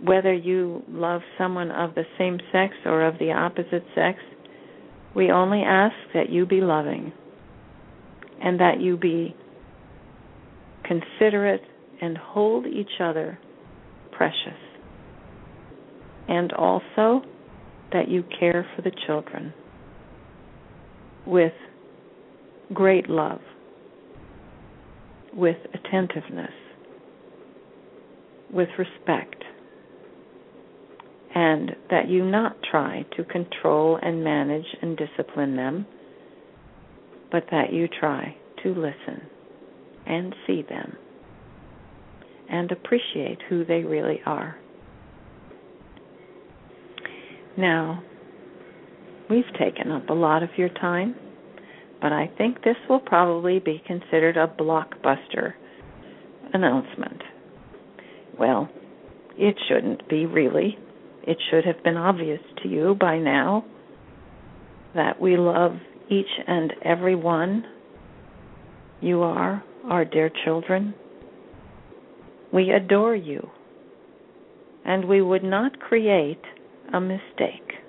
[0.02, 4.18] whether you love someone of the same sex or of the opposite sex.
[5.14, 7.12] We only ask that you be loving
[8.42, 9.36] and that you be
[10.84, 11.62] considerate
[12.00, 13.38] and hold each other
[14.12, 14.58] precious.
[16.28, 17.22] And also
[17.92, 19.52] that you care for the children
[21.30, 21.52] with
[22.74, 23.40] great love,
[25.32, 26.50] with attentiveness,
[28.52, 29.44] with respect,
[31.32, 35.86] and that you not try to control and manage and discipline them,
[37.30, 39.22] but that you try to listen
[40.06, 40.96] and see them
[42.48, 44.56] and appreciate who they really are.
[47.56, 48.02] Now,
[49.30, 51.14] we've taken up a lot of your time,
[52.02, 55.52] but I think this will probably be considered a blockbuster
[56.52, 57.22] announcement.
[58.38, 58.68] Well,
[59.36, 60.76] it shouldn't be really.
[61.22, 63.64] It should have been obvious to you by now
[64.94, 65.76] that we love
[66.10, 67.64] each and every one.
[69.00, 70.94] You are our dear children.
[72.52, 73.48] We adore you.
[74.84, 76.42] And we would not create
[76.92, 77.79] a mistake.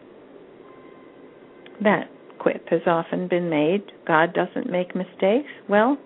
[1.81, 2.09] That
[2.39, 5.49] quip has often been made God doesn't make mistakes.
[5.67, 5.97] Well,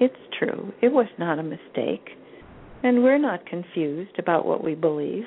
[0.00, 0.72] it's true.
[0.82, 2.10] It was not a mistake.
[2.82, 5.24] And we're not confused about what we believe.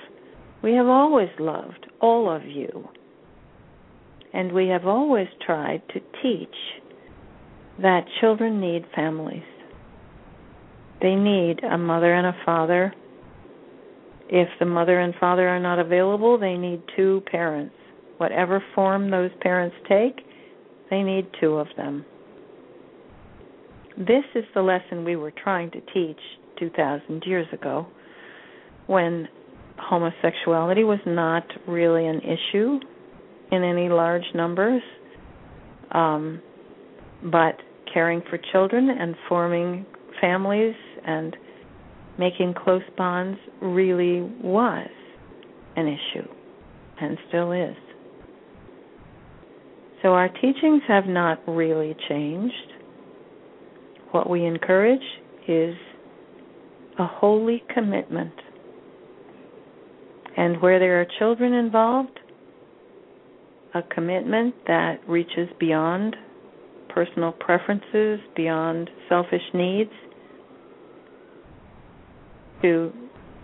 [0.61, 2.87] We have always loved all of you.
[4.33, 6.55] And we have always tried to teach
[7.81, 9.43] that children need families.
[11.01, 12.93] They need a mother and a father.
[14.29, 17.75] If the mother and father are not available, they need two parents.
[18.17, 20.25] Whatever form those parents take,
[20.89, 22.05] they need two of them.
[23.97, 26.19] This is the lesson we were trying to teach
[26.59, 27.87] 2,000 years ago
[28.87, 29.27] when
[29.77, 32.79] homosexuality was not really an issue
[33.51, 34.81] in any large numbers.
[35.91, 36.41] Um,
[37.23, 37.55] but
[37.91, 39.85] caring for children and forming
[40.21, 41.35] families and
[42.19, 44.89] making close bonds really was
[45.75, 46.27] an issue
[46.99, 47.75] and still is.
[50.01, 52.53] So our teachings have not really changed.
[54.11, 55.01] What we encourage
[55.47, 55.75] is
[56.99, 58.33] a holy commitment.
[60.35, 62.19] And where there are children involved,
[63.73, 66.15] a commitment that reaches beyond
[66.89, 69.91] personal preferences, beyond selfish needs,
[72.61, 72.91] to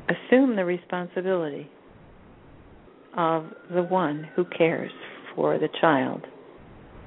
[0.09, 1.69] assume the responsibility
[3.17, 4.91] of the one who cares
[5.35, 6.25] for the child,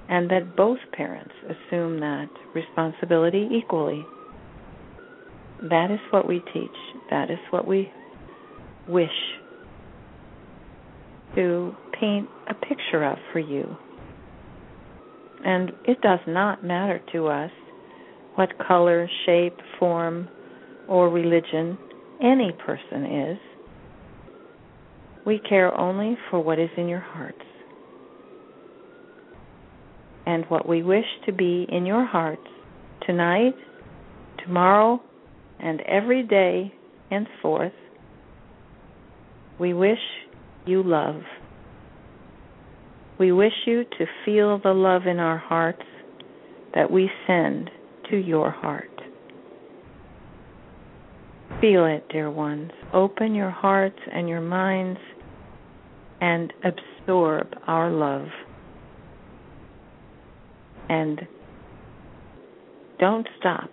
[0.09, 4.04] and that both parents assume that responsibility equally.
[5.62, 6.70] That is what we teach.
[7.11, 7.90] That is what we
[8.88, 9.09] wish
[11.34, 13.76] to paint a picture of for you.
[15.44, 17.50] And it does not matter to us
[18.36, 20.28] what color, shape, form,
[20.88, 21.78] or religion
[22.22, 23.38] any person is.
[25.24, 27.42] We care only for what is in your hearts.
[30.27, 32.47] And what we wish to be in your hearts
[33.07, 33.55] tonight,
[34.45, 35.01] tomorrow,
[35.61, 36.74] and every day
[37.11, 37.72] henceforth,
[39.59, 39.99] we wish
[40.66, 41.22] you love.
[43.18, 45.83] We wish you to feel the love in our hearts
[46.74, 47.70] that we send
[48.11, 48.91] to your heart.
[51.61, 52.72] Feel it, dear ones.
[52.93, 55.01] Open your hearts and your minds
[56.20, 58.29] and absorb our love.
[60.89, 61.20] And
[62.99, 63.70] don't stop.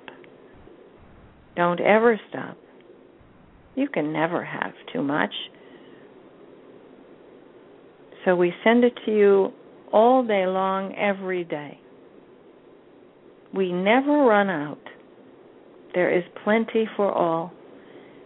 [1.55, 2.57] Don't ever stop.
[3.75, 5.33] You can never have too much.
[8.25, 9.53] So we send it to you
[9.91, 11.79] all day long, every day.
[13.53, 14.79] We never run out.
[15.93, 17.53] There is plenty for all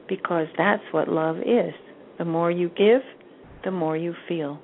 [0.08, 1.74] because that's what love is.
[2.18, 3.02] The more you give,
[3.66, 4.60] the more you feel,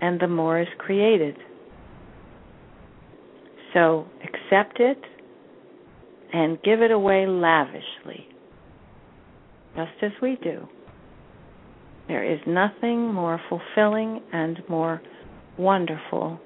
[0.00, 1.36] and the more is created.
[3.74, 4.98] So accept it
[6.32, 8.26] and give it away lavishly,
[9.76, 10.66] just as we do.
[12.08, 15.02] There is nothing more fulfilling and more
[15.58, 16.40] wonderful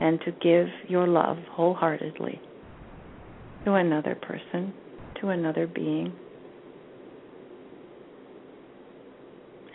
[0.00, 2.40] than to give your love wholeheartedly
[3.64, 4.72] to another person,
[5.20, 6.12] to another being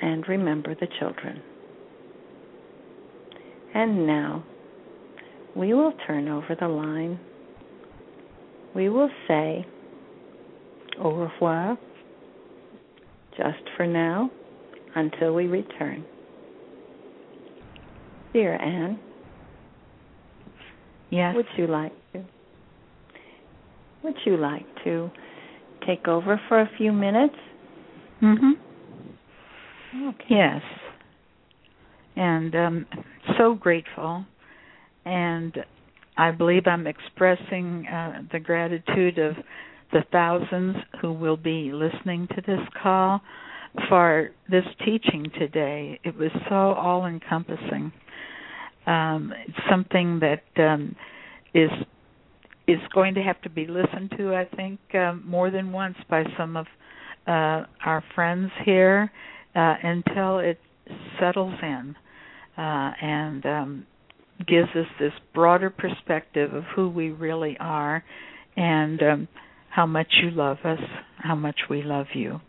[0.02, 1.41] and remember the children.
[3.74, 4.43] And now
[5.56, 7.20] we will turn over the line.
[8.76, 9.66] We will say
[11.02, 11.78] au revoir
[13.38, 14.32] just for now
[14.95, 16.06] until we return.
[18.34, 19.00] Dear Anne,
[21.10, 21.36] Yes.
[21.36, 22.24] would you like to
[24.04, 25.10] would you like to
[25.86, 27.36] take over for a few minutes?
[28.22, 30.08] Mm-hmm.
[30.10, 30.26] Okay.
[30.30, 30.62] Yes.
[32.16, 32.86] And um
[33.38, 34.26] so grateful
[35.06, 35.54] and
[36.18, 39.36] I believe I'm expressing uh, the gratitude of
[39.91, 43.22] the thousands who will be listening to this call
[43.88, 46.00] for this teaching today.
[46.04, 47.91] It was so all encompassing.
[48.86, 50.95] Um, it's something that um,
[51.54, 51.70] is
[52.68, 56.24] is going to have to be listened to, I think, um, more than once by
[56.38, 56.68] some of
[57.26, 59.12] uh, our friends here
[59.56, 60.60] uh, until it
[61.20, 61.95] settles in
[62.58, 63.86] uh, and um,
[64.47, 68.03] gives us this broader perspective of who we really are
[68.55, 69.27] and um,
[69.69, 70.79] how much you love us,
[71.17, 72.39] how much we love you.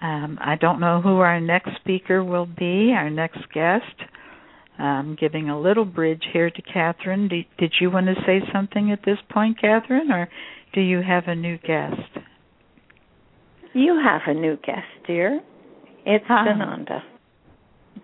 [0.00, 3.84] Um, I don't know who our next speaker will be, our next guest.
[4.78, 7.30] I'm giving a little bridge here to Kathryn.
[7.30, 10.28] Did, did you want to say something at this point, Kathryn, or
[10.72, 12.00] do you have a new guest?
[13.72, 15.40] You have a new guest, dear.
[16.04, 16.48] It's Hi.
[16.48, 17.00] Sananda.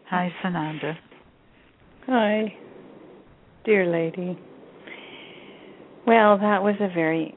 [0.08, 0.96] Hi, Sananda.
[2.12, 2.52] Hi,
[3.64, 4.36] dear lady.
[6.08, 7.36] Well, that was a very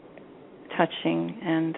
[0.75, 1.77] touching and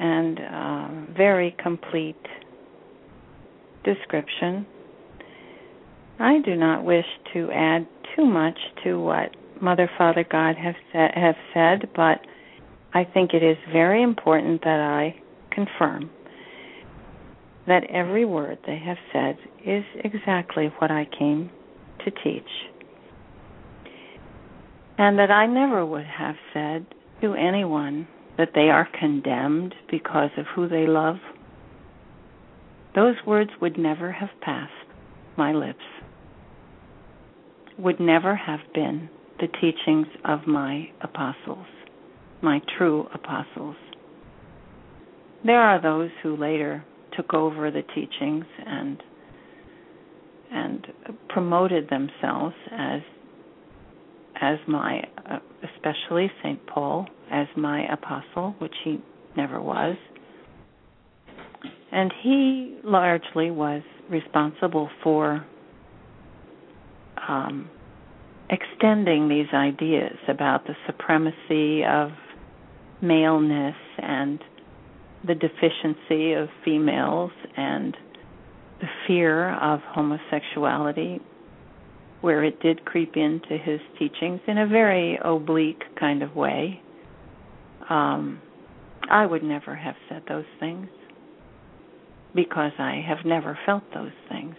[0.00, 2.16] and uh, very complete
[3.84, 4.64] description.
[6.18, 7.86] I do not wish to add
[8.16, 12.20] too much to what Mother, Father, God have said, have said, but
[12.94, 15.14] I think it is very important that I
[15.54, 16.08] confirm
[17.66, 21.50] that every word they have said is exactly what I came
[22.04, 22.48] to teach.
[24.98, 26.86] And that I never would have said
[27.20, 28.06] to anyone
[28.38, 31.16] that they are condemned because of who they love.
[32.94, 34.72] Those words would never have passed
[35.36, 35.84] my lips,
[37.78, 41.66] would never have been the teachings of my apostles,
[42.40, 43.76] my true apostles.
[45.44, 46.84] There are those who later
[47.16, 49.02] took over the teachings and
[50.50, 50.86] and
[51.28, 53.00] promoted themselves as
[54.40, 55.38] as my uh,
[55.74, 56.64] especially St.
[56.66, 59.00] Paul as my apostle which he
[59.36, 59.96] never was
[61.92, 65.44] and he largely was responsible for
[67.28, 67.68] um,
[68.50, 72.10] extending these ideas about the supremacy of
[73.02, 74.38] maleness and
[75.24, 77.96] the deficiency of females and
[78.80, 81.20] the fear of homosexuality,
[82.20, 86.80] where it did creep into his teachings in a very oblique kind of way.
[87.88, 88.40] Um,
[89.10, 90.88] I would never have said those things
[92.34, 94.56] because I have never felt those things.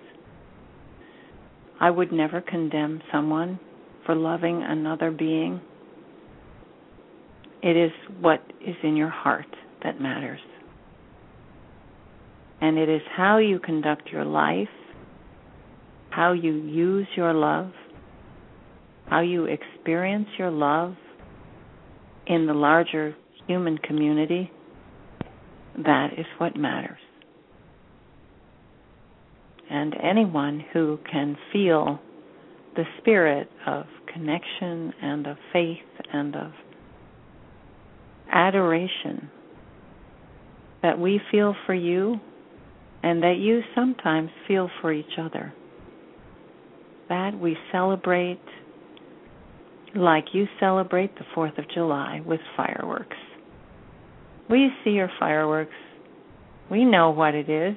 [1.80, 3.60] I would never condemn someone
[4.06, 5.62] for loving another being.
[7.62, 9.46] It is what is in your heart
[9.88, 10.42] that matters.
[12.60, 14.68] And it is how you conduct your life,
[16.10, 17.72] how you use your love,
[19.10, 20.96] how you experience your love
[22.26, 23.16] in the larger
[23.48, 24.52] human community.
[25.78, 27.00] That is what matters.
[29.70, 32.00] And anyone who can feel
[32.76, 35.78] the spirit of connection and of faith
[36.12, 36.52] and of
[38.30, 39.32] adoration
[40.82, 42.18] that we feel for you
[43.04, 45.54] and that you sometimes feel for each other.
[47.10, 48.42] That we celebrate
[49.96, 53.16] like you celebrate the 4th of July with fireworks.
[54.50, 55.76] We see your fireworks.
[56.70, 57.76] We know what it is.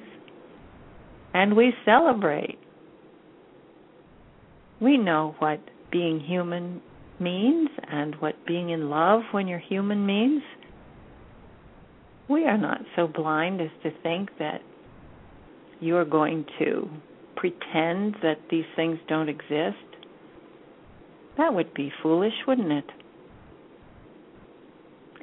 [1.33, 2.59] And we celebrate.
[4.81, 5.61] We know what
[5.93, 6.81] being human
[7.21, 10.43] means and what being in love when you're human means.
[12.31, 14.63] We are not so blind as to think that
[15.81, 16.89] you are going to
[17.35, 19.77] pretend that these things don't exist.
[21.39, 22.85] That would be foolish, wouldn't it?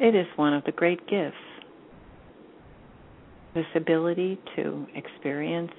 [0.02, 1.38] It is one of the great gifts.
[3.56, 5.72] This ability to experience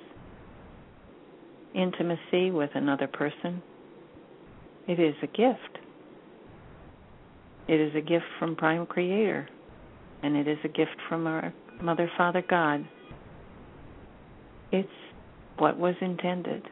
[1.75, 3.63] intimacy with another person.
[4.87, 5.79] It is a gift.
[7.69, 9.47] It is a gift from Prime Creator,
[10.23, 12.87] and it is a gift from our Mother, Father, God.
[14.73, 14.89] It's
[15.59, 16.63] what was intended.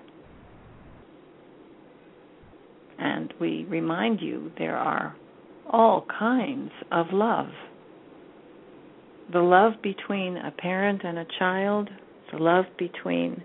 [2.98, 5.14] And we remind you there are
[5.70, 7.50] all kinds of love.
[9.32, 11.88] The love between a parent and a child,
[12.32, 13.42] the love between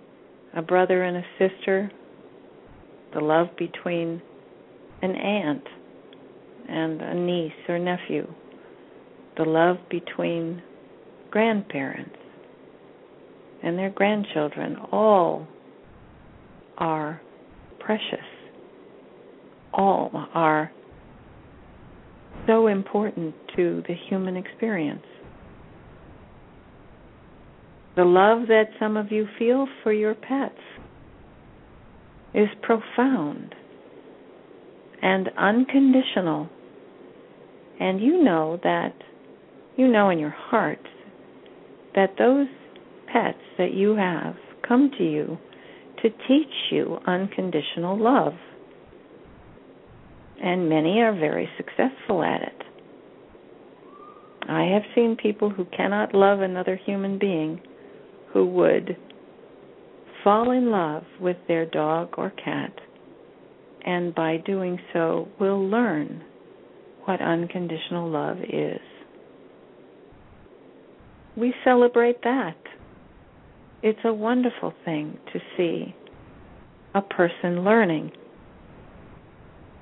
[0.56, 1.91] a brother and a sister,
[3.14, 4.22] the love between
[5.02, 5.64] an aunt
[6.70, 8.28] and a niece or nephew,
[9.43, 10.61] the love between
[11.31, 12.15] grandparents
[13.63, 15.47] and their grandchildren, all
[16.77, 17.19] are
[17.79, 18.19] precious.
[19.73, 20.71] All are
[22.45, 25.05] so important to the human experience.
[27.95, 30.53] The love that some of you feel for your pets
[32.35, 33.55] is profound
[35.01, 36.47] and unconditional.
[37.79, 38.93] And you know that,
[39.82, 40.88] you know in your heart
[41.95, 42.45] that those
[43.11, 44.36] pets that you have
[44.67, 45.39] come to you
[46.03, 48.34] to teach you unconditional love.
[50.43, 52.63] And many are very successful at it.
[54.47, 57.59] I have seen people who cannot love another human being
[58.34, 58.95] who would
[60.23, 62.73] fall in love with their dog or cat,
[63.84, 66.23] and by doing so, will learn
[67.05, 68.79] what unconditional love is.
[71.38, 72.57] We celebrate that.
[73.84, 75.95] It's a wonderful thing to see
[76.93, 78.11] a person learning.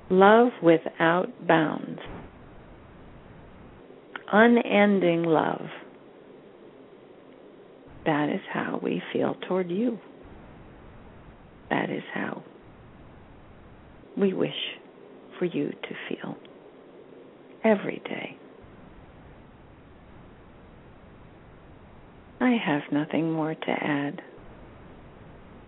[0.08, 2.00] Love without bounds.
[4.32, 5.66] Unending love.
[8.06, 9.98] That is how we feel toward you.
[11.68, 12.42] That is how
[14.16, 14.50] we wish
[15.38, 16.36] for you to feel
[17.64, 18.39] every day.
[22.40, 24.22] I have nothing more to add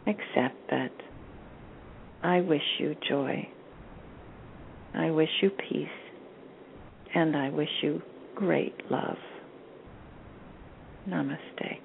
[0.07, 0.91] except that
[2.23, 3.49] I wish you joy.
[4.95, 5.89] I wish you peace.
[7.15, 8.01] And I wish you
[8.35, 9.19] great love.
[11.07, 11.79] Namaste.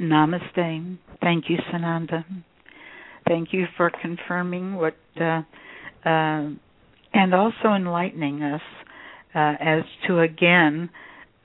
[0.00, 0.98] Namaste.
[1.22, 2.24] Thank you, Sananda.
[3.26, 5.42] Thank you for confirming what, uh,
[6.04, 6.48] uh,
[7.14, 8.60] and also enlightening us
[9.34, 10.90] uh, as to again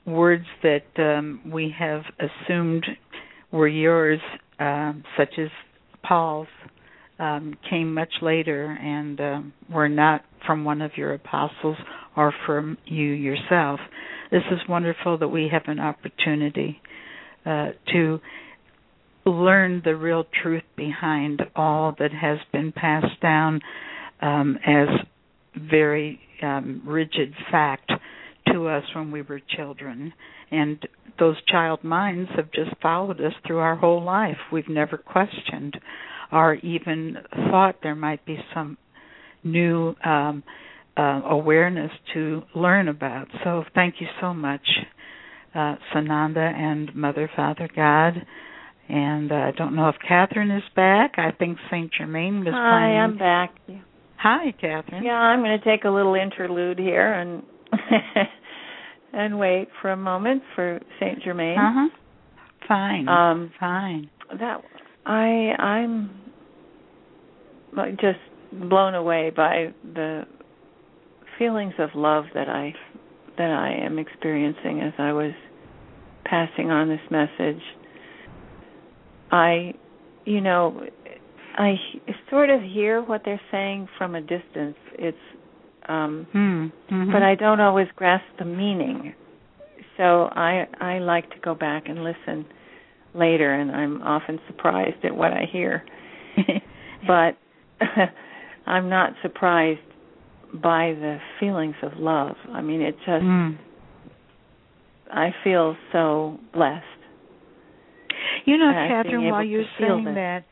[0.06, 2.84] words that um, we have assumed
[3.50, 4.20] were yours,
[4.58, 5.48] uh, such as
[6.02, 6.48] Paul's,
[7.18, 9.40] um, came much later and uh,
[9.72, 11.76] were not from one of your apostles
[12.16, 13.80] or from you yourself.
[14.30, 16.80] This is wonderful that we have an opportunity
[17.46, 18.18] uh, to
[19.26, 23.60] learn the real truth behind all that has been passed down
[24.20, 24.88] um, as
[25.56, 27.90] very um, rigid fact
[28.52, 30.12] to us when we were children.
[30.50, 30.78] And
[31.18, 34.36] those child minds have just followed us through our whole life.
[34.52, 35.78] We've never questioned
[36.32, 37.16] or even
[37.50, 38.76] thought there might be some
[39.44, 40.42] new um,
[40.96, 43.28] uh, awareness to learn about.
[43.44, 44.66] So thank you so much,
[45.54, 48.14] uh, Sananda and Mother, Father, God.
[48.88, 51.14] And uh, I don't know if Kathryn is back.
[51.16, 52.98] I think Saint Germain was Hi, playing.
[52.98, 53.54] I'm back.
[54.18, 55.04] Hi, Kathryn.
[55.04, 57.42] Yeah, I'm going to take a little interlude here and
[59.12, 61.58] and wait for a moment for Saint Germain.
[61.58, 61.88] Uh huh.
[62.66, 63.08] Fine.
[63.08, 64.10] Um, Fine.
[64.38, 64.62] that
[65.06, 66.10] I I'm
[68.00, 68.18] just
[68.52, 70.22] blown away by the
[71.38, 72.72] feelings of love that I
[73.36, 75.32] that I am experiencing as I was
[76.24, 77.62] passing on this message.
[79.30, 79.74] I,
[80.24, 80.82] you know,
[81.56, 81.74] I
[82.30, 84.76] sort of hear what they're saying from a distance.
[84.92, 85.18] It's
[85.88, 86.66] um Hmm.
[86.90, 87.12] Mhm.
[87.12, 89.14] but I don't always grasp the meaning.
[89.96, 92.46] So I I like to go back and listen
[93.14, 95.84] later and I'm often surprised at what I hear.
[97.06, 97.36] but
[98.66, 99.80] I'm not surprised
[100.52, 102.36] by the feelings of love.
[102.52, 103.50] I mean it just Hmm.
[105.12, 106.84] I feel so blessed.
[108.46, 110.44] You know, Kathryn, while you're saying that,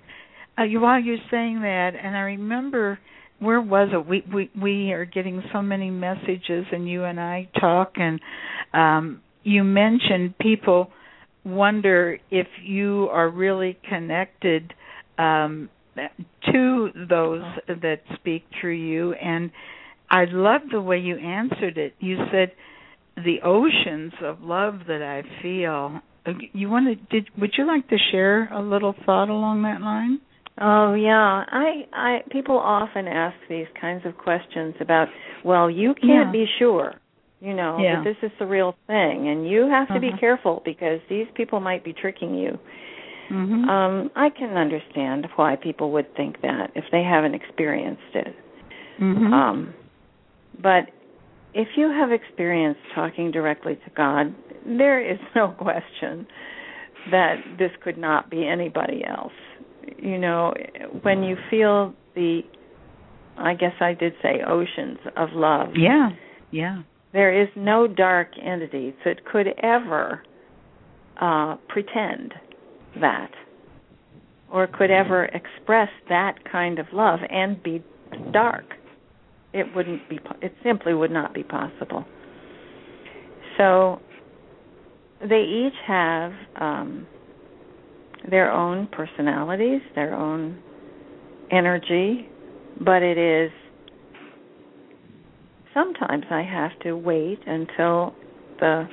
[0.58, 2.98] uh, you while you're saying that, and I remember
[3.42, 4.06] where was it?
[4.06, 8.20] We we we are getting so many messages, and you and I talk, and
[8.72, 10.90] um, you mentioned people
[11.44, 14.72] wonder if you are really connected
[15.18, 15.68] um,
[16.52, 19.50] to those that speak through you, and
[20.08, 21.94] I love the way you answered it.
[21.98, 22.52] You said
[23.16, 26.00] the oceans of love that I feel.
[26.52, 27.20] You want to?
[27.20, 30.20] Did would you like to share a little thought along that line?
[30.60, 35.08] Oh yeah, I I people often ask these kinds of questions about,
[35.44, 36.32] well, you can't Yeah.
[36.32, 36.94] be sure.
[37.40, 37.96] You know, Yeah.
[37.96, 40.20] that this is the real thing and you have to be Mhm.
[40.20, 42.58] careful because these people might be tricking you.
[43.30, 43.68] Mhm.
[43.68, 48.34] Um, I can understand why people would think that if they haven't experienced it.
[49.00, 49.32] Mhm.
[49.32, 49.74] Um,
[50.60, 50.88] but
[51.54, 54.32] if you have experience talking directly to God,
[54.64, 56.26] there is no question
[57.10, 59.32] that this could not be anybody else.
[59.98, 60.54] You know,
[61.02, 62.42] when you feel the,
[63.36, 65.68] I guess I did say oceans of love.
[65.76, 66.10] yeah.
[66.50, 66.82] Yeah.
[67.14, 70.22] There is no dark entity that could ever
[71.20, 72.34] uh, pretend
[73.00, 73.30] that
[74.50, 77.82] or could ever express that kind of love and be
[78.32, 78.64] dark.
[79.52, 80.18] It wouldn't be.
[80.40, 82.04] It simply would not be possible.
[83.58, 84.00] So
[85.20, 87.06] they each have um,
[88.30, 90.62] their own personalities, their own
[91.50, 92.28] energy,
[92.80, 93.50] but it is
[95.74, 98.14] sometimes I have to wait until
[98.60, 98.88] the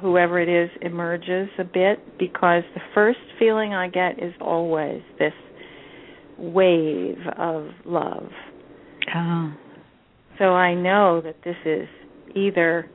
[0.00, 5.32] whoever it is emerges a bit because the first feeling I get is always this
[6.38, 8.28] wave of love.
[9.14, 9.54] Oh.
[10.38, 11.88] So I know that this is
[12.34, 12.90] either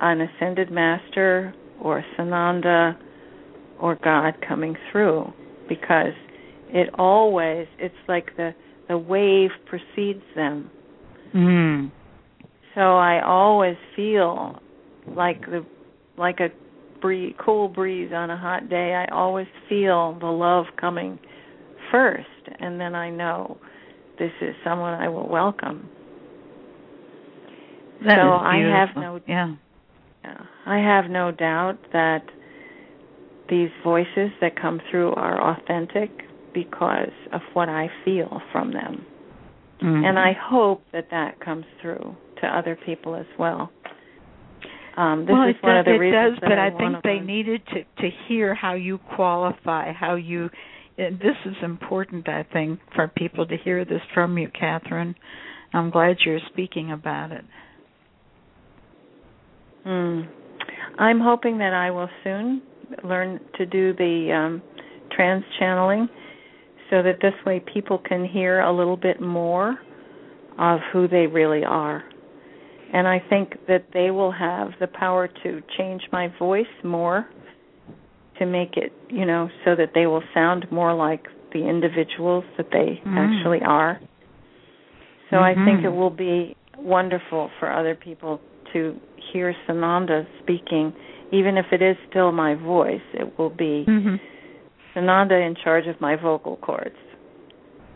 [0.00, 2.96] an ascended master or Sananda
[3.82, 5.32] or God coming through
[5.68, 6.14] because
[6.68, 8.54] it always it's like the
[8.88, 10.70] the wave precedes them.
[11.34, 11.90] Mm.
[12.74, 14.60] So I always feel
[15.08, 15.66] like the
[16.16, 16.48] like a
[17.00, 18.94] bree cool breeze on a hot day.
[18.94, 21.18] I always feel the love coming
[21.90, 22.26] first
[22.60, 23.58] and then I know
[24.18, 25.88] this is someone I will welcome.
[28.06, 29.54] That so I have no Yeah.
[30.22, 30.38] Yeah.
[30.66, 32.22] I have no doubt that
[33.52, 36.10] these voices that come through are authentic
[36.54, 39.04] because of what I feel from them.
[39.82, 40.08] Mhm.
[40.08, 43.70] And I hope that that comes through to other people as well.
[44.96, 47.02] Um, this well, is it, one does, of the it does, but I, I, think
[47.02, 47.26] they learn.
[47.26, 50.48] needed to to hear how you qualify, how you.
[50.96, 55.14] This is important, I think, for people to hear this from you, Kathryn.
[55.74, 57.44] I'm glad you're speaking about it.
[59.86, 60.28] Mm.
[60.98, 62.62] I'm hoping that I will soon
[63.04, 64.62] learn to do the um,
[65.14, 66.08] trance channeling
[66.90, 69.78] so that this way people can hear a little bit more
[70.58, 72.04] of who they really are.
[72.92, 77.26] And I think that they will have the power to change my voice more
[78.38, 82.70] to make it, you know, so that they will sound more like the individuals that
[82.70, 83.16] they Mm.
[83.18, 83.98] actually are.
[85.30, 85.84] So I think Mhm.
[85.86, 88.40] it will be wonderful for other people
[88.72, 90.92] to hear Sananda speaking,
[91.32, 93.00] even if it is still my voice.
[93.14, 94.16] It will be Mm-hmm.
[94.94, 96.94] Sananda in charge of my vocal cords,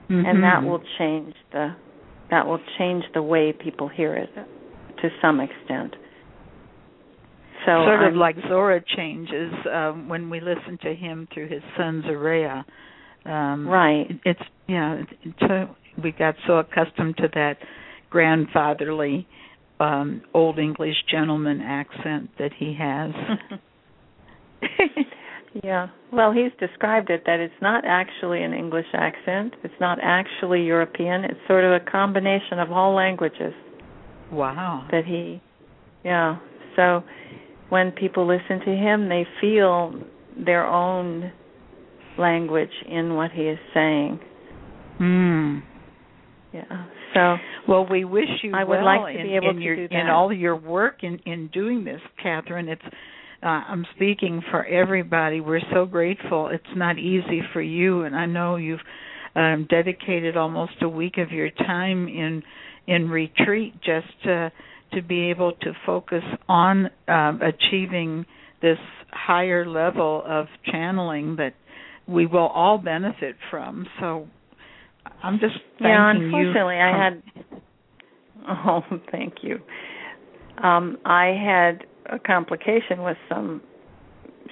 [0.09, 1.75] and that will change the
[2.31, 4.31] that will change the way people hear it
[5.03, 5.95] to some extent.
[7.67, 11.63] So sort of I'm- like Zorra changes um, when we listen to him through his
[11.77, 12.65] son Zaria.
[13.25, 14.07] Um, right.
[14.25, 14.95] It's yeah.
[14.95, 15.71] It, it's
[16.03, 17.59] we got so accustomed to that
[18.11, 19.27] grandfatherly
[19.81, 23.11] um, old English gentleman accent that he has.
[25.65, 25.89] yeah.
[26.13, 29.55] Well, he's described it that it's not actually an English accent.
[29.63, 31.25] It's not actually European.
[31.25, 33.53] It's sort of a combination of all languages
[34.31, 34.87] wow.
[34.91, 35.43] that he
[36.07, 36.39] yeah.
[36.77, 37.03] So
[37.69, 39.93] when people listen to him, they feel
[40.37, 41.33] their own
[42.17, 44.21] language in what he is saying.
[44.99, 45.59] Hmm.
[46.53, 46.87] Yeah.
[47.17, 47.37] So
[47.67, 49.89] Well, we wish you I would well like to in, be able in to your
[49.89, 52.69] do in all your work in in doing this, Kathryn.
[52.69, 52.83] It's
[53.43, 55.41] uh, I'm speaking for everybody.
[55.41, 56.49] We're so grateful.
[56.49, 58.81] It's not easy for you, and I know you've
[59.35, 62.43] um, dedicated almost a week of your time in
[62.87, 64.53] in retreat just to
[64.93, 68.27] to be able to focus on um, achieving
[68.63, 68.79] this
[69.11, 71.55] higher level of channeling that
[72.07, 73.87] we will all benefit from.
[74.01, 74.29] So
[75.23, 77.23] I'm just yeah, unfortunately, I had.
[78.49, 78.81] Oh,
[79.11, 79.59] thank you.
[80.63, 83.61] Um, I had a complication with some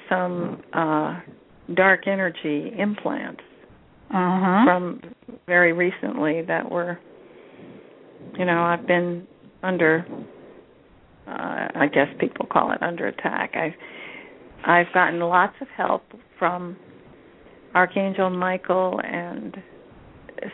[0.08, 1.20] some uh,
[1.74, 3.42] dark energy implants
[4.10, 4.64] uh-huh.
[4.64, 5.00] from
[5.46, 6.98] very recently that were,
[8.36, 9.28] you know, I've been
[9.62, 10.04] under.
[11.26, 13.54] Uh, I guess people call it under attack.
[13.54, 13.74] I've
[14.66, 16.02] I've gotten lots of help
[16.38, 16.76] from
[17.74, 19.56] Archangel Michael and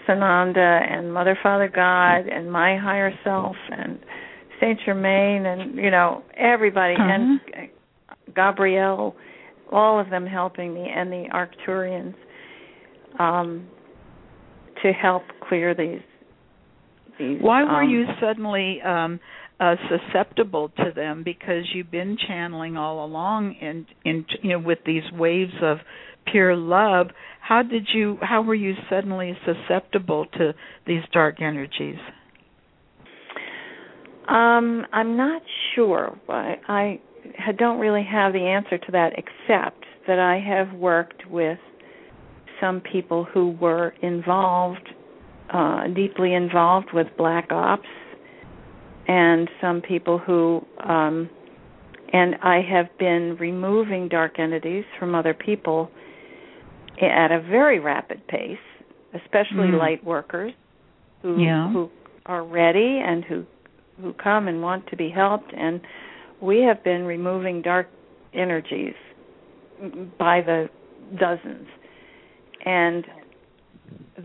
[0.08, 3.98] Sananda and Mother Father God and my higher self and
[4.60, 7.40] Saint Germain and you know everybody and
[8.34, 9.14] Gabrielle,
[9.72, 12.14] all of them helping me and the Arcturians
[13.18, 13.66] um,
[14.82, 16.00] to help clear these.
[17.18, 19.20] these Why were um, you suddenly um
[19.60, 24.78] uh, susceptible to them because you've been channeling all along and in you know with
[24.86, 25.76] these waves of
[26.26, 27.08] pure love
[27.50, 30.54] how did you how were you suddenly susceptible to
[30.86, 31.98] these dark energies?
[34.28, 35.42] Um i'm not
[35.74, 36.16] sure.
[36.28, 37.00] I
[37.38, 41.58] i don't really have the answer to that except that i have worked with
[42.60, 44.88] some people who were involved
[45.52, 47.88] uh deeply involved with black ops
[49.08, 51.28] and some people who um
[52.12, 55.90] and I have been removing dark entities from other people
[57.06, 58.58] at a very rapid pace,
[59.14, 59.78] especially mm.
[59.78, 60.52] light workers
[61.22, 61.70] who yeah.
[61.72, 61.90] who
[62.26, 63.44] are ready and who
[64.00, 65.80] who come and want to be helped and
[66.40, 67.88] we have been removing dark
[68.32, 68.94] energies
[70.18, 70.68] by the
[71.18, 71.66] dozens
[72.64, 73.04] and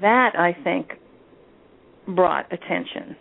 [0.01, 0.91] that i think
[2.07, 3.15] brought attention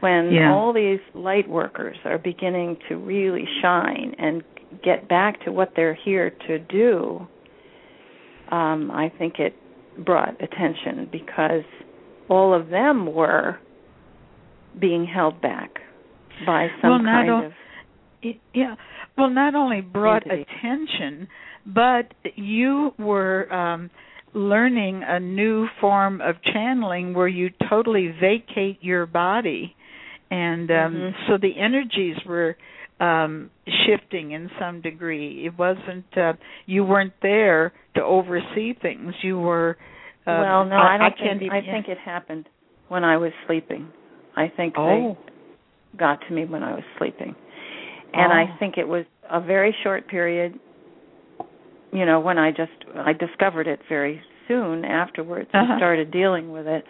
[0.00, 0.52] when yeah.
[0.52, 4.42] all these light workers are beginning to really shine and
[4.82, 7.26] get back to what they're here to do
[8.52, 9.54] um, I think it
[10.04, 11.64] brought attention because
[12.28, 13.58] all of them were
[14.78, 15.78] being held back
[16.46, 17.52] by some well, kind o- of
[18.54, 18.74] yeah
[19.18, 20.46] well not only brought entity.
[20.58, 21.28] attention
[21.66, 23.90] but you were um
[24.32, 29.76] learning a new form of channeling where you totally vacate your body
[30.30, 31.16] and um mm-hmm.
[31.28, 32.56] so the energies were
[33.02, 33.50] um
[33.86, 35.44] shifting in some degree.
[35.44, 36.34] It wasn't uh
[36.66, 39.14] you weren't there to oversee things.
[39.22, 39.76] You were
[40.26, 42.48] uh, well no i, I don't can't think i think it happened
[42.88, 43.88] when i was sleeping.
[44.34, 45.16] I think oh.
[45.92, 47.34] they got to me when i was sleeping.
[48.14, 48.36] And oh.
[48.36, 50.58] i think it was a very short period
[51.92, 55.72] you know when i just i discovered it very soon afterwards uh-huh.
[55.72, 56.84] and started dealing with it.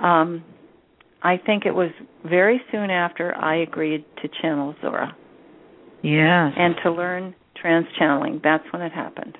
[0.00, 0.44] Um
[1.20, 1.90] i think it was
[2.24, 5.16] very soon after i agreed to channel Zorra
[6.02, 6.52] Yes.
[6.56, 8.40] and to learn trance channeling.
[8.42, 9.38] That's when it happened.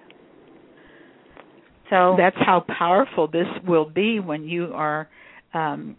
[1.91, 5.09] So that's how powerful this will be when you are
[5.53, 5.97] um,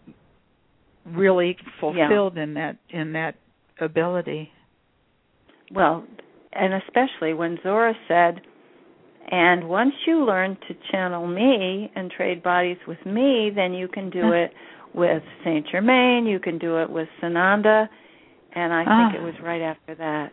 [1.06, 2.42] really fulfilled yeah.
[2.42, 3.36] in that in that
[3.80, 4.50] ability.
[5.72, 6.04] Well,
[6.52, 8.40] and especially when Zorra said,
[9.30, 14.10] "And once you learn to channel me and trade bodies with me, then you can
[14.10, 14.52] do it
[14.94, 16.26] with Saint Germain.
[16.26, 17.88] You can do it with Sananda."
[18.56, 20.32] And I think it was right after that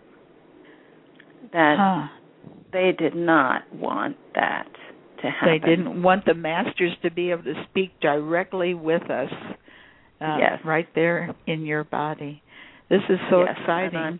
[1.53, 2.07] that huh.
[2.71, 4.67] they did not want that
[5.21, 5.49] to happen.
[5.49, 9.31] They didn't want the masters to be able to speak directly with us.
[10.19, 10.59] Uh, yes.
[10.63, 12.43] Right there in your body.
[12.89, 13.97] This is so yes, exciting.
[13.97, 14.19] I'm,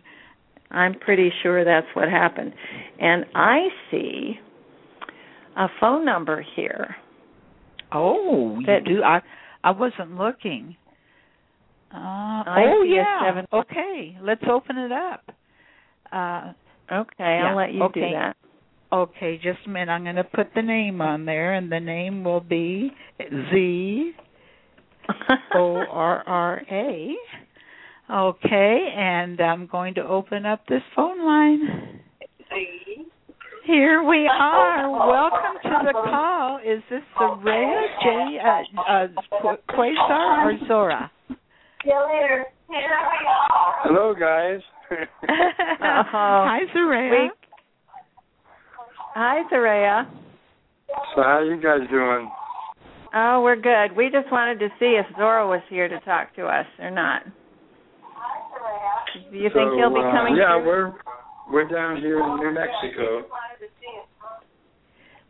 [0.70, 2.52] I'm pretty sure that's what happened.
[2.98, 4.34] And I see
[5.56, 6.96] a phone number here.
[7.92, 9.02] Oh, you do.
[9.02, 9.20] I
[9.62, 10.76] I wasn't looking.
[11.94, 13.20] Uh, oh yeah.
[13.28, 15.30] seven- Okay, let's open it up.
[16.10, 16.52] Uh,
[16.92, 18.00] Okay, Yeah, I'll let you okay.
[18.00, 18.36] do that.
[18.92, 19.90] Okay, just a minute.
[19.90, 22.92] I'm going to put the name on there, and the name will be
[23.50, 24.12] Z
[25.54, 27.14] O R R A.
[28.10, 32.00] Okay, and I'm going to open up this phone line.
[33.64, 34.90] Here we are.
[34.90, 36.58] Welcome to the call.
[36.58, 38.38] Is this Soraya J.
[38.44, 41.10] Uh, uh, Quasar or Zorra?
[41.28, 41.34] See
[41.86, 42.44] you later.
[43.84, 44.60] Hello, guys.
[45.28, 47.10] Hi, Soraya.
[47.10, 47.30] We-
[49.14, 50.06] Hi, Soraya.
[51.14, 52.30] so, how are you guys doing?
[53.14, 53.94] Oh, we're good.
[53.96, 57.22] We just wanted to see if Zorra was here to talk to us or not.
[59.30, 60.36] Do you think he'll be uh, coming?
[60.36, 60.66] Yeah, through?
[60.66, 60.92] we're
[61.50, 63.26] we're down here in New Mexico.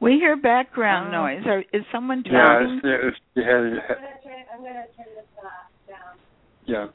[0.00, 1.22] We hear background Oh.
[1.22, 1.42] noise.
[1.46, 2.80] Are, is someone Yeah, talking?
[2.84, 5.48] it's, yeah, it's, you I'm going to turn this uh,
[5.88, 6.18] down.
[6.66, 6.86] yeah.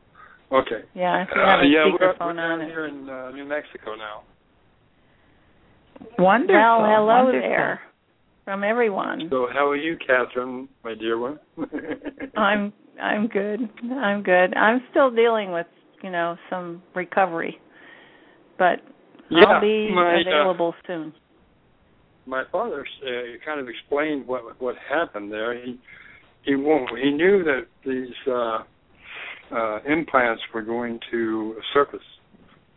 [0.52, 0.82] Okay.
[0.95, 2.68] Yeah, if you have Uh, a yeah, we're, we're speakerphone down on it.
[2.70, 4.24] here in uh, New Mexico now.
[6.18, 6.54] Wonderful.
[6.56, 7.41] Well, hello wonderful.
[7.50, 7.82] there
[8.45, 9.28] from everyone.
[9.30, 11.39] So, how are you, Kathryn, my dear one?
[12.38, 12.72] I'm
[13.02, 13.60] I'm good.
[13.91, 14.56] I'm good.
[14.56, 15.68] I'm still dealing with,
[16.04, 17.60] you know, some recovery.
[18.58, 18.80] But
[19.30, 21.14] Yeah, I'll be my, uh, available soon.
[22.26, 23.10] my father uh,
[23.45, 25.54] kind of explained what what happened there.
[25.64, 25.78] He
[26.43, 26.89] he won't.
[26.98, 28.60] He knew that these uh,
[29.52, 32.00] uh, implants were going to surface,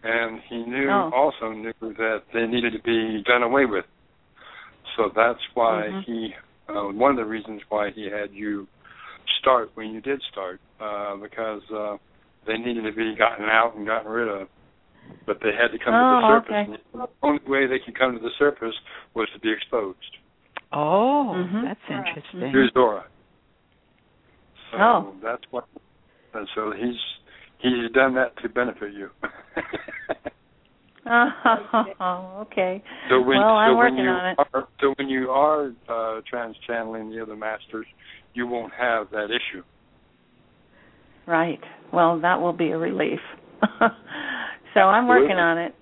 [0.03, 1.11] and he knew Oh.
[1.13, 3.85] also knew that they needed to be done away with.
[4.97, 6.05] So that's why Mhm.
[6.05, 6.35] he
[6.69, 8.69] uh, one of the reasons why he had you
[9.41, 11.97] start when you did start uh, because uh,
[12.47, 14.49] they needed to be gotten out and gotten rid of.
[15.27, 16.51] But they had to come to the Oh, surface.
[16.51, 16.73] okay.
[16.73, 18.75] And The only way they could come to the surface
[19.15, 20.19] was to be exposed.
[20.73, 21.63] Oh, Mhm.
[21.65, 22.51] that's interesting.
[22.53, 23.05] Here's Dora.
[24.71, 25.15] So Oh.
[25.21, 25.67] that's what.
[26.35, 26.97] And so he's
[27.59, 29.11] he's done that to benefit you.
[31.07, 32.83] oh, okay.
[33.09, 34.39] So when, well, I'm so working when you on it.
[34.55, 37.87] Are, so when you are uh, trance-channeling the other masters,
[38.35, 39.63] you won't have that issue.
[41.27, 41.61] Right.
[41.93, 43.21] Well, that will be a relief.
[44.75, 45.75] so I'm working on it.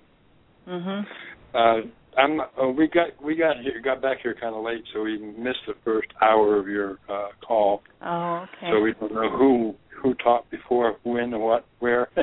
[0.69, 1.07] Mhm.
[1.55, 1.89] Uh,
[2.19, 2.41] I'm.
[2.41, 5.65] Uh, we got we got here got back here kind of late, so we missed
[5.67, 7.83] the first hour of your uh, call.
[8.05, 8.71] Oh, okay.
[8.73, 12.09] So we don't know who who talked before, when, and what, where.
[12.17, 12.23] oh,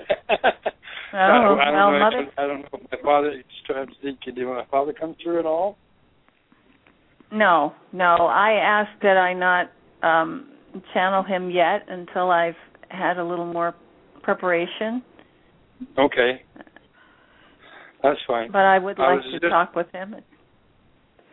[1.14, 2.00] I don't, I don't well, know.
[2.00, 2.32] mother.
[2.38, 2.68] I don't know.
[2.74, 3.32] if My father.
[3.36, 4.20] He's trying to think.
[4.24, 5.78] Did my father come through at all?
[7.32, 8.28] No, no.
[8.28, 9.72] I asked that I not
[10.08, 10.52] um
[10.94, 12.56] channel him yet until I've
[12.90, 13.74] had a little more
[14.24, 15.04] preparation.
[15.98, 16.42] Okay.
[18.04, 18.52] That's fine.
[18.52, 20.16] But I would like was to just- talk with him.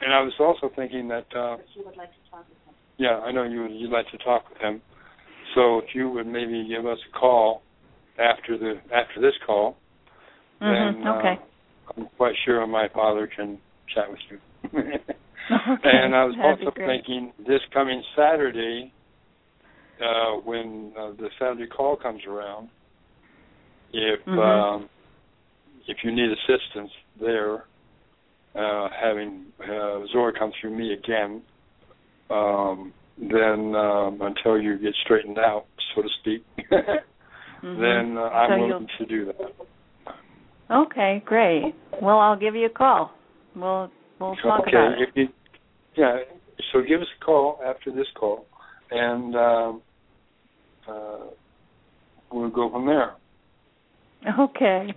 [0.01, 1.27] And I was also thinking that.
[1.35, 2.75] Uh, yes, you would like to talk with him.
[2.99, 4.83] Yeah, I know you you'd like to talk with him.
[5.55, 7.63] So if you would maybe give us a call
[8.19, 9.77] after the after this call,
[10.61, 11.39] Mhm, then uh, okay.
[11.97, 13.59] I'm quite sure my father can
[13.95, 14.39] chat with you.
[15.51, 18.93] Okay, and I was that'd also thinking this coming Saturday,
[20.01, 22.69] uh, when uh, the Saturday call comes around,
[23.93, 24.39] if Mhm.
[24.39, 24.89] um,
[25.89, 27.65] if you need assistance there,
[28.55, 31.43] uh, having uh, Zorra come through me again,
[32.31, 32.95] um,
[33.31, 36.45] then um, until you get straightened out, so to speak,
[37.63, 37.79] Mhm.
[37.81, 39.37] then uh, I'm you'll- willing to do that.
[40.71, 41.75] Okay, great.
[42.01, 43.13] Well, I'll give you a call.
[43.55, 45.09] We'll we'll talk okay, about it.
[45.09, 45.29] if you,
[45.97, 46.19] yeah.
[46.73, 48.47] So give us a call after this call,
[48.91, 49.83] and um,
[50.89, 51.19] uh,
[52.33, 53.13] we'll go from there.
[54.39, 54.95] Okay.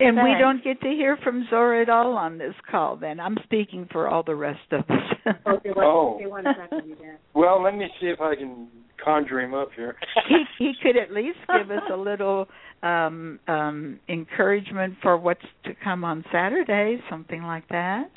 [0.00, 2.96] And we don't get to hear from Zorra at all on this call.
[2.96, 5.09] Then I'm speaking for all the rest of us.
[5.26, 6.14] Okay, Oh.
[6.16, 7.16] okay, one second, you guys.
[7.34, 8.68] Well, let me see if I can
[9.02, 9.96] conjure him up here.
[10.28, 12.46] he he could at least give us a little
[12.82, 18.10] um um encouragement for what's to come on Saturday, something like that.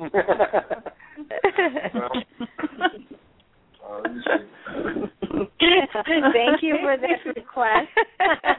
[0.00, 0.10] well,
[3.86, 5.48] uh, let me see.
[6.32, 7.88] Thank you for this request.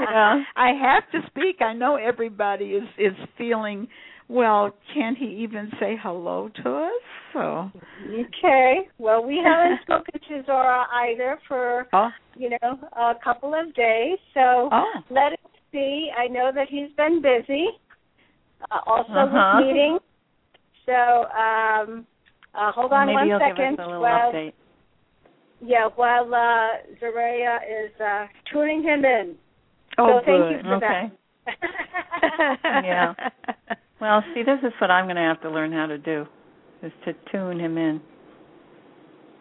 [0.00, 0.42] Yeah.
[0.56, 1.60] I have to speak.
[1.60, 3.86] I know everybody is is feeling
[4.30, 7.02] well, can't he even say hello to us?
[7.32, 7.70] So
[8.08, 8.88] Okay.
[8.98, 14.18] Well, we haven't spoken to Zorra either for Oh, you know a couple of days.
[14.34, 14.92] So oh.
[15.10, 15.38] let us
[15.72, 16.08] see.
[16.16, 17.66] I know that he's been busy,
[18.70, 19.56] uh, also Uh-huh.
[19.58, 20.00] with meetings.
[20.86, 22.06] So um,
[22.54, 23.70] uh, hold on Maybe one second.
[23.70, 24.52] give us a little while, update.
[25.60, 29.36] Yeah, while uh, Zaria is uh, tuning him in.
[29.98, 30.64] Oh, so thank you good.
[30.66, 31.02] for Okay.
[31.10, 31.19] that.
[32.84, 33.14] Yeah.
[34.00, 36.26] Well, see, this is what I'm going to have to learn how to do,
[36.82, 38.00] is to tune him in.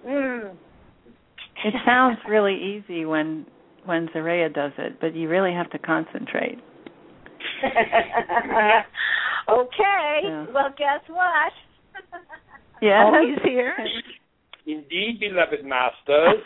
[0.06, 0.52] Mm.
[1.66, 3.46] It sounds really easy when
[3.86, 6.60] when Zaria does it, but you really have to concentrate.
[9.50, 10.20] okay.
[10.24, 10.46] Yeah.
[10.54, 11.54] Well, guess what?
[12.82, 13.12] Yeah.
[13.14, 13.76] Oh, he's here.
[14.70, 16.44] Indeed, beloved masters.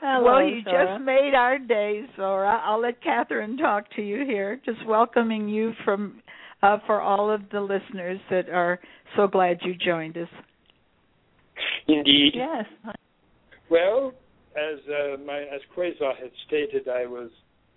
[0.00, 0.94] Hello, well, you Zorra.
[0.94, 2.60] just made our day, Zorra.
[2.62, 6.22] I'll let Kathryn talk to you here, just welcoming you from
[6.62, 8.78] uh, for all of the listeners that are
[9.16, 10.28] so glad you joined us.
[11.88, 12.34] Indeed.
[12.34, 12.66] Yes.
[13.68, 14.12] Well,
[14.56, 17.30] as uh, my as Quasar had stated, I was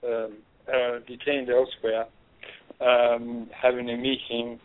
[0.05, 0.37] um,
[0.67, 2.05] uh, detained elsewhere,
[2.79, 4.59] um, having a meeting.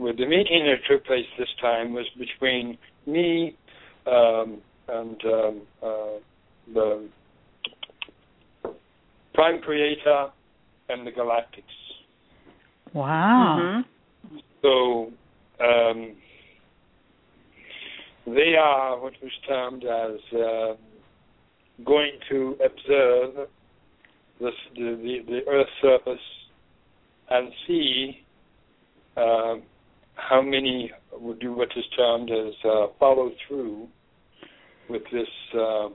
[0.00, 3.54] Well, the meeting that took place this time was between me
[4.06, 6.06] um, and um, uh,
[6.72, 7.08] the
[9.34, 10.28] Prime Creator
[10.88, 11.64] and the Galactics.
[12.94, 13.58] Wow.
[13.60, 14.40] Mhm.
[14.62, 15.12] So
[15.62, 16.16] um,
[18.26, 20.76] they are what was termed as uh,
[21.84, 23.48] going to observe
[24.40, 26.26] the, the, the Earth's surface
[27.28, 28.24] and see
[29.18, 29.56] uh,
[30.28, 33.88] how many would do what is termed as uh, follow through
[34.88, 35.94] with this um,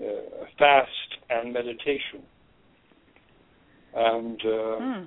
[0.00, 0.90] uh, fast
[1.30, 2.22] and meditation.
[3.94, 5.04] And uh, Hmm.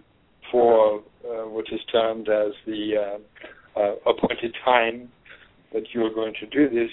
[0.52, 5.10] for uh, what is termed as the uh, uh, appointed time
[5.74, 6.92] that you are going to do this,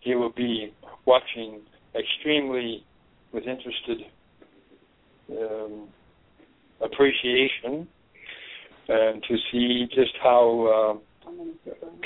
[0.00, 0.72] he will be
[1.06, 1.60] watching
[1.94, 2.84] extremely
[3.32, 3.98] with interested
[5.30, 5.88] um,
[6.80, 7.88] appreciation
[8.88, 11.30] and to see just how uh,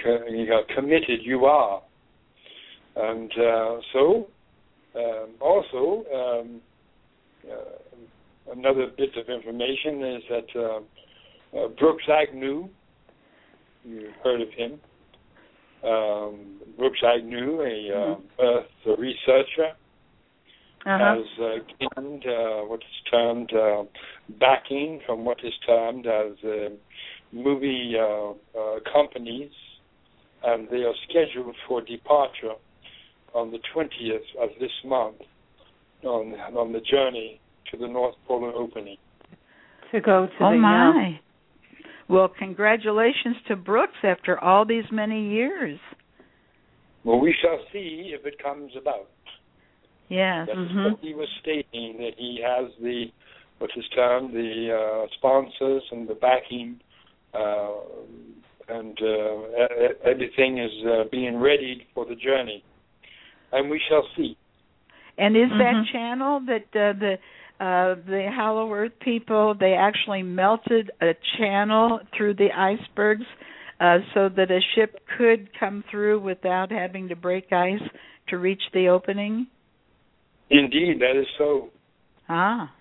[0.02, 1.82] co- you know, committed you are.
[2.96, 4.26] And uh, so,
[4.96, 6.60] um, also, um,
[7.50, 12.68] uh, another bit of information is that uh, uh, Brooks Agnew,
[13.84, 14.80] you heard of him,
[15.84, 19.72] um, Brooks Agnew, a uh, Earth researcher,
[20.86, 21.16] uh-huh.
[21.16, 23.84] has uh, gained uh, what is termed uh,
[24.40, 26.68] backing from what is termed as uh,
[27.32, 29.50] movie uh, uh, companies,
[30.44, 32.54] and they are scheduled for departure
[33.34, 35.16] on the 20th of this month
[36.04, 38.96] on on the journey to the North Polar opening.
[39.92, 41.20] To go to oh the my.
[42.08, 45.78] Well, congratulations to Brooks after all these many years.
[47.04, 49.08] Well, we shall see if it comes about.
[50.12, 50.46] Yes.
[50.46, 50.84] That is Mhm.
[50.84, 53.10] what he was stating that he has the
[53.58, 56.80] what is termed the uh, sponsors and the backing,
[57.32, 57.80] uh,
[58.68, 62.62] and uh, everything is uh, being readied for the journey,
[63.52, 64.36] and we shall see.
[65.16, 65.92] And is that Mhm.
[65.92, 67.18] channel that uh, the
[67.60, 73.26] uh, the Hollow Earth people they actually melted a channel through the icebergs
[73.80, 77.88] uh, so that a ship could come through without having to break ice
[78.28, 79.46] to reach the opening?
[80.52, 81.70] Indeed, that is so.
[82.28, 82.72] Ah.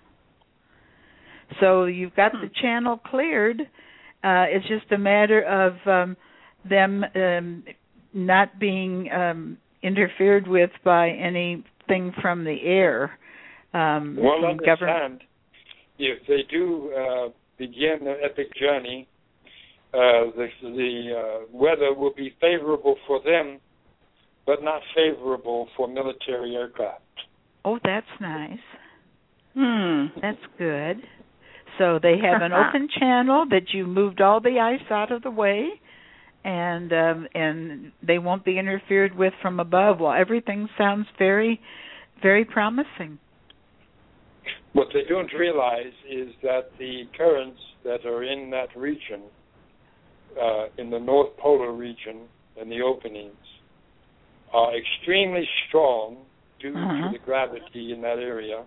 [1.60, 3.62] So you've got the channel cleared.
[4.22, 6.16] Uh, it's just a matter of um,
[6.68, 7.64] them um,
[8.12, 13.18] not being um, interfered with by anything from the air.
[13.74, 14.80] Um, Well, from government.
[14.80, 15.20] understand,
[15.98, 19.08] if they do uh, begin the epic journey,
[19.94, 23.60] uh, the, the uh, weather will be favorable for them,
[24.46, 27.01] but not favorable for military aircraft.
[27.64, 28.58] Oh, that's nice.
[29.54, 30.06] Hmm.
[30.20, 31.02] That's good.
[31.78, 35.30] So they have an open channel that you moved all the ice out of the
[35.30, 35.70] way
[36.44, 40.00] and um and they won't be interfered with from above.
[40.00, 41.60] Well, everything sounds very
[42.20, 43.18] very promising.
[44.72, 49.22] What they don't realize is that the currents that are in that region,
[50.40, 52.22] uh, in the North Polar region,
[52.58, 53.34] and the openings,
[54.52, 56.16] are extremely strong
[56.62, 57.10] due Uh-huh.
[57.10, 58.64] to the gravity in that area.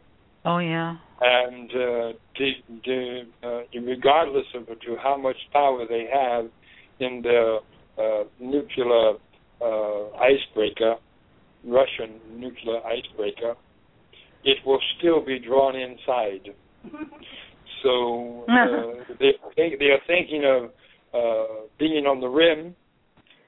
[0.47, 0.97] Oh yeah.
[1.21, 2.49] and uh, the,
[2.85, 6.45] the, uh, regardless of to how much power they have
[6.99, 7.59] in the
[7.97, 9.13] uh, nuclear
[9.61, 10.95] uh, icebreaker,
[11.65, 12.11] Russian
[12.43, 13.55] nuclear icebreaker,
[14.43, 16.53] it will still be drawn inside.
[17.83, 20.61] So uh, they think, they are thinking of
[21.13, 22.75] uh, being on the rim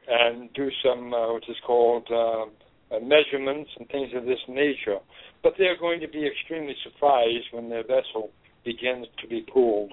[0.07, 2.45] and do some uh, what is called uh,
[2.91, 4.97] uh, measurements and things of this nature.
[5.43, 8.31] But they're going to be extremely surprised when their vessel
[8.65, 9.91] begins to be pulled.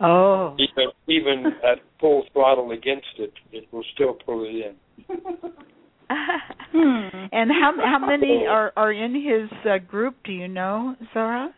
[0.00, 0.56] Oh.
[0.58, 4.74] Even, even at full throttle against it, it will still pull it in.
[6.72, 7.28] Hmm.
[7.32, 10.16] and how how many are are in his uh, group?
[10.24, 11.48] Do you know, Zorra?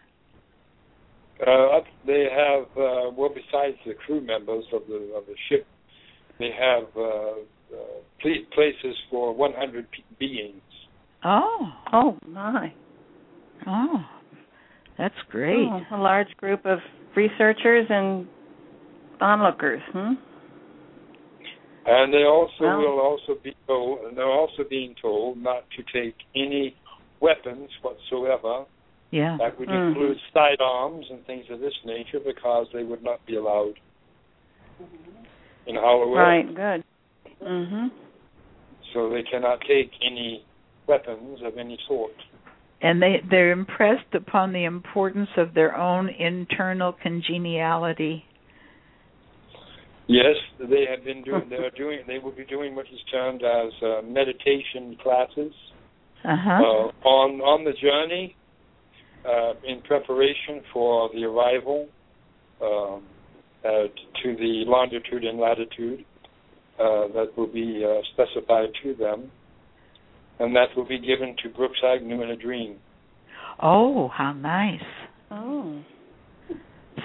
[1.40, 5.66] Uh, they have uh, well, besides the crew members of the of the ship,
[6.38, 7.40] they have uh,
[8.52, 10.62] places for 100 pe- beings.
[11.24, 11.72] Oh.
[11.92, 12.72] Oh my.
[13.66, 14.04] Oh.
[14.98, 15.68] That's great.
[15.70, 16.78] Oh, a large group of
[17.16, 18.26] researchers and
[19.20, 20.14] onlookers, hmm?
[21.86, 22.78] And they also Wow.
[22.78, 26.76] will also be told, and they're also being told not to take any
[27.20, 28.66] weapons whatsoever.
[29.10, 29.36] Yeah.
[29.38, 29.88] That would Mhm.
[29.88, 33.78] include sidearms and things of this nature because they would not be allowed
[35.66, 36.18] in Hollow Earth.
[36.18, 36.84] Right, good.
[37.42, 37.90] Mhm.
[38.92, 40.44] So they cannot take any
[40.86, 42.12] weapons of any sort.
[42.82, 48.24] And they they're impressed upon the importance of their own internal congeniality.
[50.06, 51.48] Yes, they have been doing.
[51.48, 52.00] They are doing.
[52.06, 55.52] They will be doing what is termed as uh, meditation classes
[56.24, 56.50] Uh-huh.
[56.50, 58.34] uh, on on the journey
[59.24, 61.86] uh, in preparation for the arrival
[62.62, 63.02] um,
[63.64, 63.86] uh,
[64.22, 66.04] to the longitude and latitude
[66.80, 69.30] that will be uh, specified to them,
[70.38, 72.78] and that will be given to Brooks Agnew in a dream.
[73.62, 74.80] Oh, how nice.
[75.30, 75.82] Oh.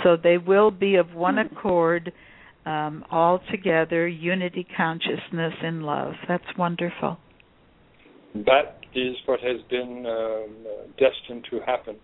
[0.04, 2.14] So they will be of one accord,
[2.66, 6.14] um, all together, unity consciousness and love.
[6.28, 7.18] That's wonderful.
[8.34, 11.98] That is what has been um, uh, destined to happen.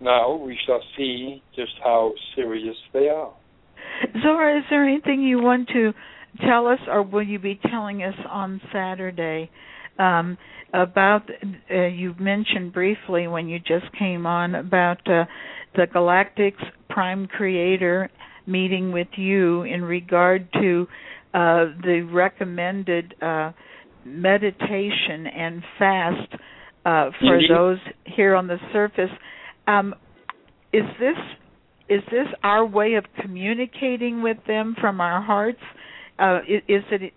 [0.00, 3.32] Now we shall see just how serious they are.
[4.22, 5.92] Zorra, is there anything you want to
[6.46, 9.50] tell us, or will you be telling us on Saturday
[9.98, 10.36] um,
[10.72, 11.28] about?
[11.70, 15.24] Uh, you mentioned briefly when you just came on about uh,
[15.74, 18.10] the Galactic's Prime Creator
[18.46, 20.86] meeting with you in regard to
[21.34, 23.52] uh, the recommended uh,
[24.04, 26.32] meditation and fast
[26.86, 27.50] uh, for Indeed.
[27.50, 29.10] those here on the surface.
[29.66, 29.94] Um,
[30.72, 31.16] is this
[31.88, 35.60] is this our way of communicating with them from our hearts?
[36.18, 37.12] Uh, i- is it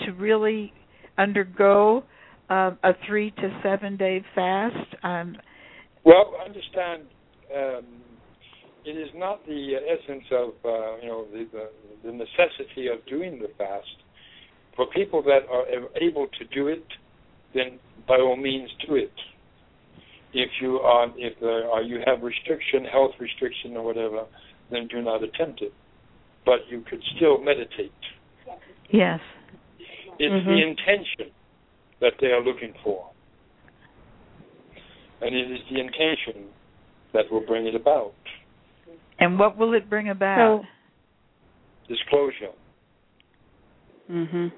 [0.00, 0.72] to really
[1.18, 2.04] undergo
[2.48, 4.94] uh, a three to seven day fast?
[5.02, 5.36] Um,
[6.04, 7.02] well, understand.
[7.54, 7.84] Um,
[8.84, 11.68] it is not the essence of uh, you know the, the
[12.04, 13.86] the necessity of doing the fast.
[14.74, 15.66] For people that are
[16.00, 16.84] able to do it,
[17.54, 17.78] then
[18.08, 19.12] by all means do it.
[20.32, 24.24] If you are if are you have restriction, health restriction or whatever,
[24.70, 25.72] then do not attempt it.
[26.44, 27.92] But you could still meditate.
[28.90, 29.20] Yes.
[30.18, 30.50] It's mm-hmm.
[30.50, 31.32] the intention
[32.00, 33.10] that they are looking for.
[35.20, 36.48] And it is the intention
[37.14, 38.14] that will bring it about.
[39.18, 40.62] And what will it bring about?
[40.62, 40.66] So,
[41.88, 42.52] Disclosure.
[44.10, 44.52] Mhm.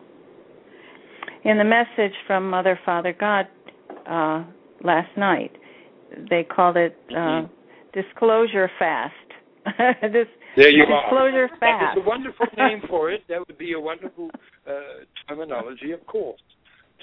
[1.44, 3.46] In the message from Mother Father God
[4.06, 4.44] uh,
[4.82, 5.52] last night,
[6.30, 7.50] they called it uh, Mhm.
[7.92, 9.23] disclosure fast.
[10.12, 10.26] this
[10.56, 11.58] There you disclosure are.
[11.60, 11.60] fast.
[11.60, 13.22] That is a wonderful name for it.
[13.28, 14.30] That would be a wonderful
[14.66, 14.70] uh,
[15.28, 16.40] terminology, of course.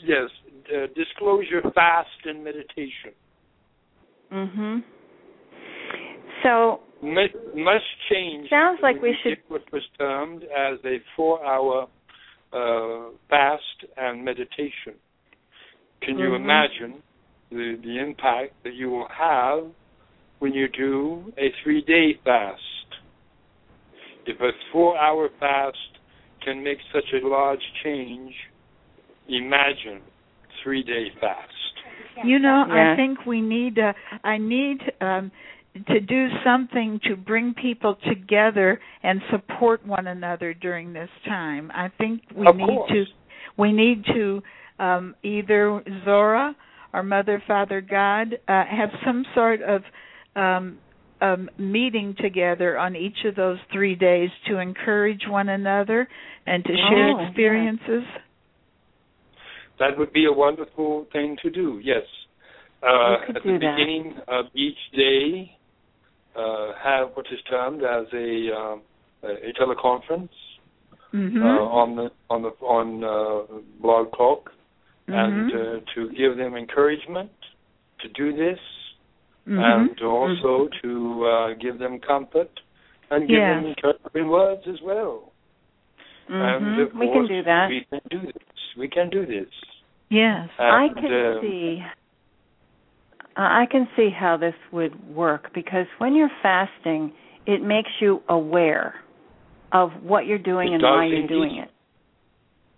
[0.03, 0.29] Yes,
[0.73, 3.13] uh, disclosure, fast, and meditation
[4.31, 4.83] Mhm.
[6.43, 8.49] So must, must change.
[8.49, 11.87] Sounds like we should- What was termed as a four-hour
[12.53, 14.95] uh, fast and meditation.
[16.01, 16.35] Can you Mhm.
[16.43, 17.03] imagine
[17.49, 19.65] the the impact that you will have
[20.41, 22.61] when you do a three-day fast?
[24.25, 25.77] If a four-hour fast
[26.43, 28.33] can make such a large change,
[29.29, 30.01] imagine
[30.63, 32.25] three-day fast.
[32.25, 32.93] You know, Yeah.
[32.93, 33.77] I think we need.
[33.77, 33.93] Uh,
[34.23, 35.31] I need um,
[35.87, 41.71] to do something to bring people together and support one another during this time.
[41.73, 42.91] I think we Of need course.
[42.91, 43.05] to.
[43.57, 44.41] We need to
[44.79, 46.55] um, either Zorra
[46.93, 49.83] or Mother, Father, God uh, have some sort of
[50.35, 50.77] um,
[51.21, 56.07] um, meeting together on each of those three days to encourage one another
[56.47, 57.27] and to share Oh, yeah.
[57.27, 58.03] experiences.
[59.79, 61.79] That would be a wonderful thing to do.
[61.83, 62.03] Yes.
[62.83, 63.75] Uh, at do the that.
[63.77, 65.55] beginning of each day,
[66.35, 68.81] uh, have what is termed as a um,
[69.23, 70.29] a teleconference
[71.13, 71.43] Mm-hmm.
[71.43, 74.49] uh, on the on the on uh, Blog Talk,
[75.07, 75.77] and Mhm.
[75.77, 77.31] uh, to give them encouragement
[77.99, 78.59] to do this,
[79.47, 79.89] Mhm.
[79.89, 82.51] and also to uh, give them comfort
[83.09, 83.63] and give Yes.
[83.63, 85.31] them encouraging words as well.
[86.29, 86.81] And Mhm.
[86.83, 87.69] of we can do that.
[87.69, 88.75] We can do this.
[88.77, 89.49] We can do this.
[90.09, 90.49] Yes.
[90.59, 91.83] I can um, see.
[93.35, 97.13] I can see how this would work because when you're fasting,
[97.45, 98.95] it makes you aware
[99.71, 101.71] of what you're doing and why you're doing it,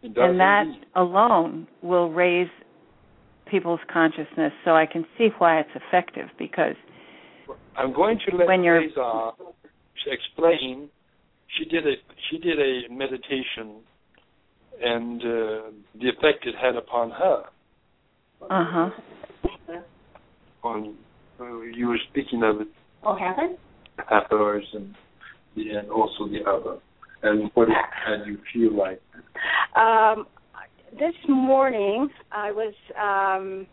[0.04, 0.86] It and that indeed.
[0.96, 2.50] alone will raise
[3.54, 4.52] people's consciousness.
[4.66, 6.76] So I can see why it's effective because
[7.78, 9.32] I'm going to let when you're- Cesar
[10.12, 10.90] explain.
[11.58, 11.94] She did a
[12.30, 13.68] she did a meditation,
[14.82, 15.62] and uh,
[16.02, 17.44] the effect it had upon her.
[18.42, 18.90] uh huh.
[20.64, 20.96] On
[21.40, 22.68] uh, you were speaking of it,
[23.04, 23.58] Oh, heaven?
[24.10, 24.96] half hours and
[25.56, 26.80] the and also the other,
[27.22, 27.76] and what it,
[28.08, 29.00] and you feel like.
[29.76, 30.26] Um,
[31.00, 33.68] this morning, I was um,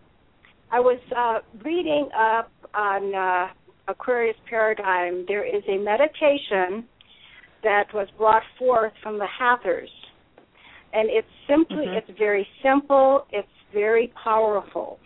[0.71, 3.49] I was uh, reading up on uh,
[3.89, 5.25] Aquarius paradigm.
[5.27, 6.85] There is a meditation
[7.63, 9.91] that was brought forth from the Hathors,
[10.93, 11.97] and it's simply Mhm.
[11.97, 13.27] it's very simple.
[13.31, 14.99] It's very powerful.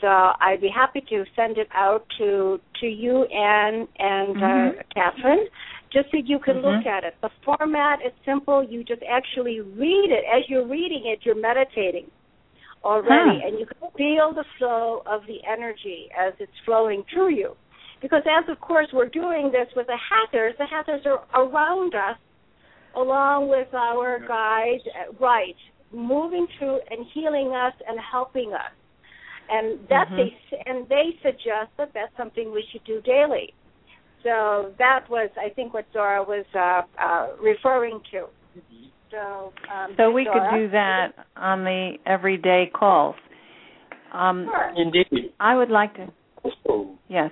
[0.00, 0.08] So
[0.40, 4.82] I'd be happy to send it out to to you, Anne and uh, Mhm.
[4.94, 5.48] Kathryn,
[5.90, 6.64] just so you can Mhm.
[6.64, 7.14] look at it.
[7.20, 8.62] The format is simple.
[8.62, 10.24] You just actually read it.
[10.24, 12.10] As you're reading it, you're meditating
[12.84, 13.46] already, Huh.
[13.46, 17.56] and you can feel the flow of the energy as it's flowing through you.
[18.00, 22.18] Because as of course we're doing this with the Hathors, the Hathors are around us,
[22.94, 25.56] along with our guide, uh, right,
[25.92, 28.72] moving through and healing us and helping us.
[29.48, 30.16] And that Mhm.
[30.16, 33.54] they and they suggest that that's something we should do daily.
[34.26, 38.26] So that was, I think, what Zorra was uh, uh, referring to.
[39.12, 43.14] So, um, So we could do that on the everyday calls.
[44.12, 44.72] Um, Sure.
[44.76, 45.32] Indeed.
[45.38, 46.08] I would like to.
[47.08, 47.30] Yes.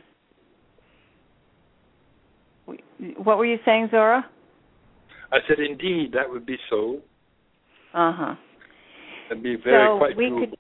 [3.16, 4.22] What were you saying, Zorra?
[5.32, 7.00] I said, indeed, that would be so.
[7.92, 8.34] Uh huh.
[9.28, 10.40] That'd be very so quite we doable.
[10.50, 10.58] could.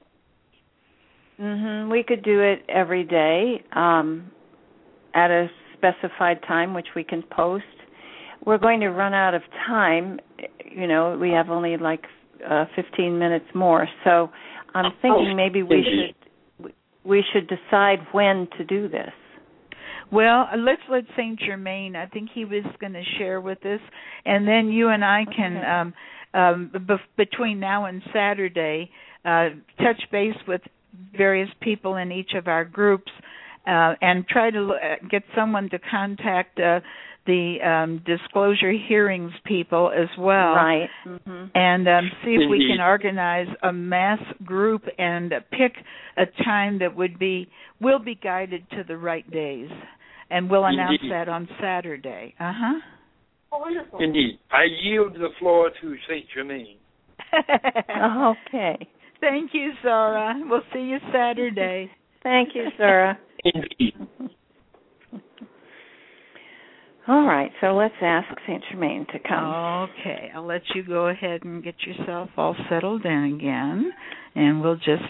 [1.40, 1.90] Mhm.
[1.92, 4.32] We could do it every day um,
[5.14, 5.48] at a
[5.84, 7.64] specified time, which we can post.
[8.44, 10.20] We're going to run out of time.
[10.70, 12.04] You know, we have only like
[12.48, 14.30] uh, 15 minutes more, so
[14.74, 16.72] I'm thinking maybe we should
[17.04, 19.12] we should decide when to do this.
[20.10, 21.96] Well, let's let Saint Germain.
[21.96, 23.80] I think he was going to share with us,
[24.24, 25.66] and then you and I can, Okay.
[25.66, 25.94] um,
[26.34, 28.90] um, bef- between now and Saturday,
[29.24, 30.60] uh, touch base with
[31.16, 33.10] various people in each of our groups
[33.66, 36.80] uh, and try to uh, get someone to contact uh,
[37.26, 40.54] the um, disclosure hearings people as well.
[40.54, 40.88] Right.
[41.06, 41.44] Mm-hmm.
[41.54, 45.72] And um, see if we can organize a mass group and pick
[46.16, 47.48] a time that would be
[47.80, 49.70] will be guided to the right days.
[50.30, 51.12] And we'll announce Indeed.
[51.12, 52.34] that on Saturday.
[52.38, 52.80] Uh huh.
[53.52, 54.00] Wonderful.
[54.02, 54.38] Indeed.
[54.50, 56.76] I yield the floor to Saint Germain.
[57.36, 58.88] okay.
[59.20, 60.34] Thank you, Zorra.
[60.48, 61.90] We'll see you Saturday.
[62.24, 63.16] Thank you, Zorra.
[63.44, 63.94] Indeed.
[67.06, 69.90] All right, so let's ask Saint Germain to come.
[69.90, 73.92] Okay, I'll let you go ahead and get yourself all settled in again,
[74.34, 75.02] and we'll just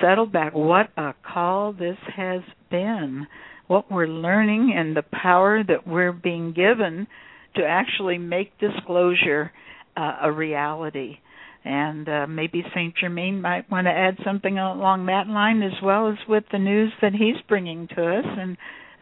[0.00, 0.54] settle back.
[0.54, 3.26] What a call this has been.
[3.66, 7.08] What we're learning and the power that we're being given
[7.56, 9.50] to actually make disclosure
[9.96, 11.18] uh, a reality.
[11.64, 16.08] And uh, maybe Saint Germain might want to add something along that line as well
[16.10, 18.24] as with the news that he's bringing to us.
[18.26, 18.58] And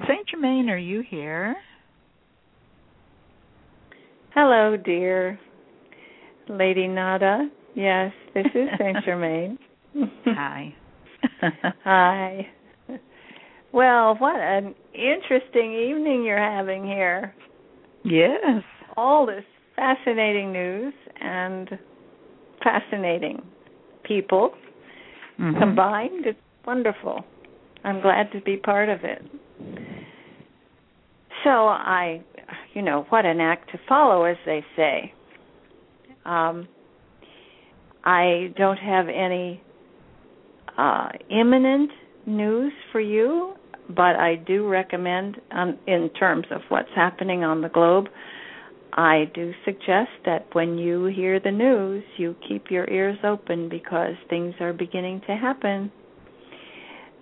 [0.07, 1.57] Saint Germain, are you here?
[4.35, 5.39] Hello, dear
[6.49, 7.51] Lady Nada.
[7.75, 9.59] Yes, this is Saint Germain.
[10.27, 10.75] Hi.
[11.85, 12.47] Hi.
[13.73, 17.35] Well, what an interesting evening you're having here.
[18.05, 18.63] Yes.
[18.97, 19.45] All this
[19.77, 21.69] fascinating news and
[22.63, 23.43] fascinating
[24.05, 24.55] people
[25.39, 25.59] Mhm.
[25.59, 26.27] combined.
[26.27, 27.25] It's wonderful.
[27.85, 29.23] I'm glad to be part of it.
[31.45, 32.23] So I,
[32.75, 35.13] you know, what an act to follow, as they say.
[36.25, 36.69] Um,
[38.05, 39.61] I don't have any
[40.79, 41.91] uh, imminent
[42.27, 43.55] news for you,
[43.91, 48.09] but I do recommend, um, in terms of what's happening on the globe,
[48.95, 54.15] I do suggest that when you hear the news, you keep your ears open because
[54.29, 55.91] things are beginning to happen.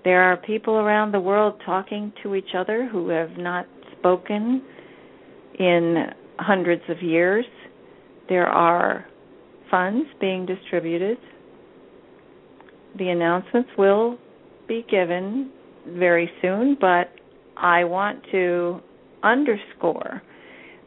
[0.02, 3.66] There are people around the world talking to each other who have not
[3.98, 4.62] spoken
[5.59, 6.06] in
[6.38, 7.44] hundreds of years.
[8.28, 9.06] There are
[9.70, 11.18] funds being distributed.
[12.98, 14.18] The announcements will
[14.66, 15.51] be given
[15.86, 17.10] very soon, but
[17.56, 18.80] I want to
[19.22, 20.22] underscore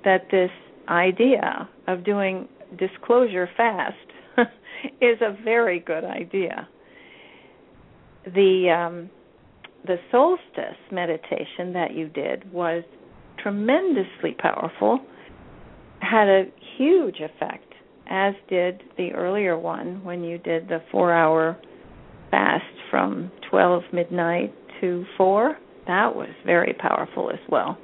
[0.03, 0.49] that this
[0.89, 2.47] idea of doing
[2.77, 3.95] disclosure fast
[5.01, 6.67] is a very good idea.
[8.25, 9.09] The um,
[9.85, 12.83] the solstice meditation that you did was
[13.41, 14.99] tremendously powerful,
[15.99, 16.45] had a
[16.77, 17.73] huge effect,
[18.09, 21.57] as did the earlier one when you did the four hour
[22.31, 25.57] fast from 12 midnight to 4.
[25.87, 27.77] That was very powerful as well.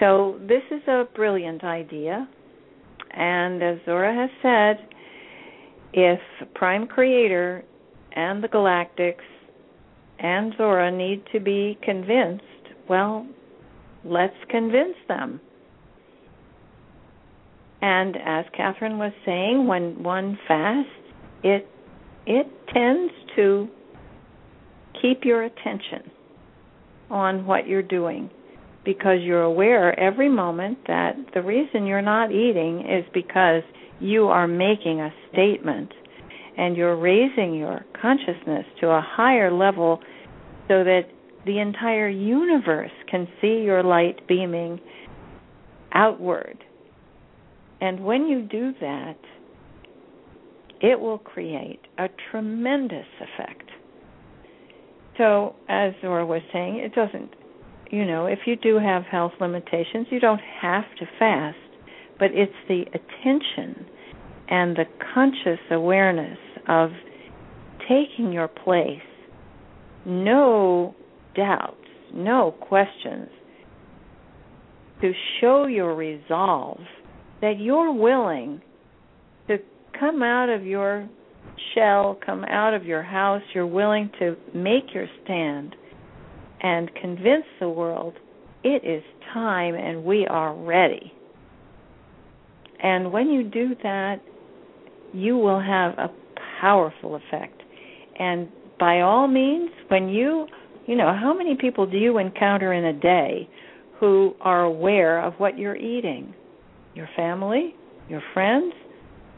[0.00, 2.26] So, this is a brilliant idea.
[3.10, 4.88] And as Zorra has said,
[5.92, 6.20] if
[6.54, 7.64] Prime Creator
[8.12, 9.26] and the Galactics
[10.18, 12.44] and Zorra need to be convinced,
[12.88, 13.26] well,
[14.04, 15.38] let's convince them.
[17.82, 20.90] And as Kathryn was saying, when one fasts,
[21.42, 21.68] it
[22.26, 23.68] it tends to
[25.00, 26.10] keep your attention
[27.10, 28.30] on what you're doing
[28.84, 33.62] because you're aware every moment that the reason you're not eating is because
[34.00, 35.92] you are making a statement
[36.56, 40.00] and you're raising your consciousness to a higher level
[40.68, 41.02] so that
[41.46, 44.80] the entire universe can see your light beaming
[45.92, 46.58] outward.
[47.80, 49.16] And when you do that,
[50.80, 53.70] it will create a tremendous effect.
[55.18, 57.34] So, as Zorra was saying, it doesn't,
[57.90, 61.58] you know, if you do have health limitations, you don't have to fast,
[62.18, 63.86] but it's the attention
[64.48, 66.38] and the conscious awareness
[66.68, 66.90] of
[67.88, 69.00] taking your place,
[70.06, 70.94] no
[71.34, 71.76] doubts,
[72.14, 73.28] no questions,
[75.00, 76.80] to show your resolve
[77.40, 78.60] that you're willing
[79.48, 79.58] to
[79.98, 81.08] come out of your
[81.74, 85.74] shell, come out of your house, you're willing to make your stand
[86.60, 88.14] and convince the world
[88.62, 91.12] it is time and we are ready.
[92.82, 94.20] And when you do that,
[95.12, 96.10] you will have a
[96.60, 97.62] powerful effect.
[98.18, 100.46] And by all means, when you,
[100.86, 103.48] you know, how many people do you encounter in a day
[103.98, 106.34] who are aware of what you're eating?
[106.94, 107.74] Your family,
[108.08, 108.72] your friends,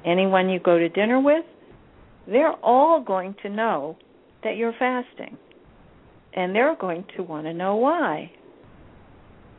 [0.04, 1.44] anyone you go to dinner with?
[2.26, 3.96] They're all going to know
[4.44, 5.36] that you're fasting.
[6.34, 8.30] And they're going to want to know why.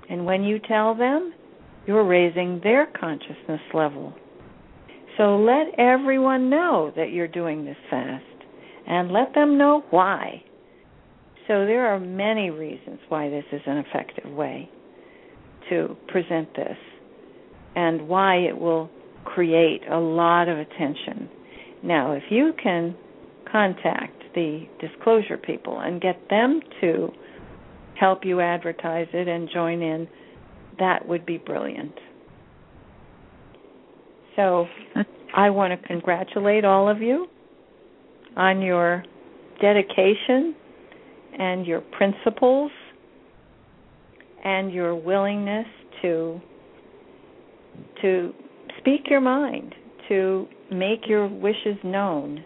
[0.09, 1.33] And when you tell them,
[1.85, 4.13] you're raising their consciousness level.
[5.17, 8.23] So let everyone know that you're doing this fast
[8.87, 10.43] and let them know why.
[11.47, 14.69] So there are many reasons why this is an effective way
[15.69, 16.77] to present this
[17.75, 18.89] and why it will
[19.25, 21.29] create a lot of attention.
[21.83, 22.95] Now, if you can
[23.51, 27.09] contact the disclosure people and get them to
[27.99, 30.07] help you advertise it and join in,
[30.79, 31.93] that would be brilliant.
[34.35, 34.65] So
[35.35, 37.27] I want to congratulate all of you
[38.35, 39.03] on your
[39.61, 40.55] dedication
[41.37, 42.71] and your principles
[44.43, 45.67] and your willingness
[46.01, 46.41] to
[48.01, 48.33] to
[48.79, 49.73] speak your mind,
[50.09, 52.43] to make your wishes known.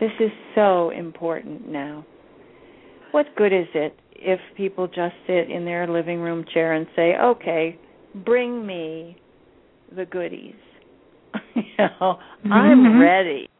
[0.00, 2.06] This is so important now.
[3.10, 7.16] What good is it if people just sit in their living room chair and say,
[7.16, 7.78] "Okay,
[8.14, 9.18] bring me
[9.94, 10.54] the goodies."
[11.54, 12.52] you know, mm-hmm.
[12.52, 13.50] I'm ready.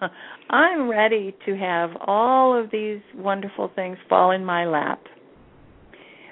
[0.50, 5.02] I'm ready to have all of these wonderful things fall in my lap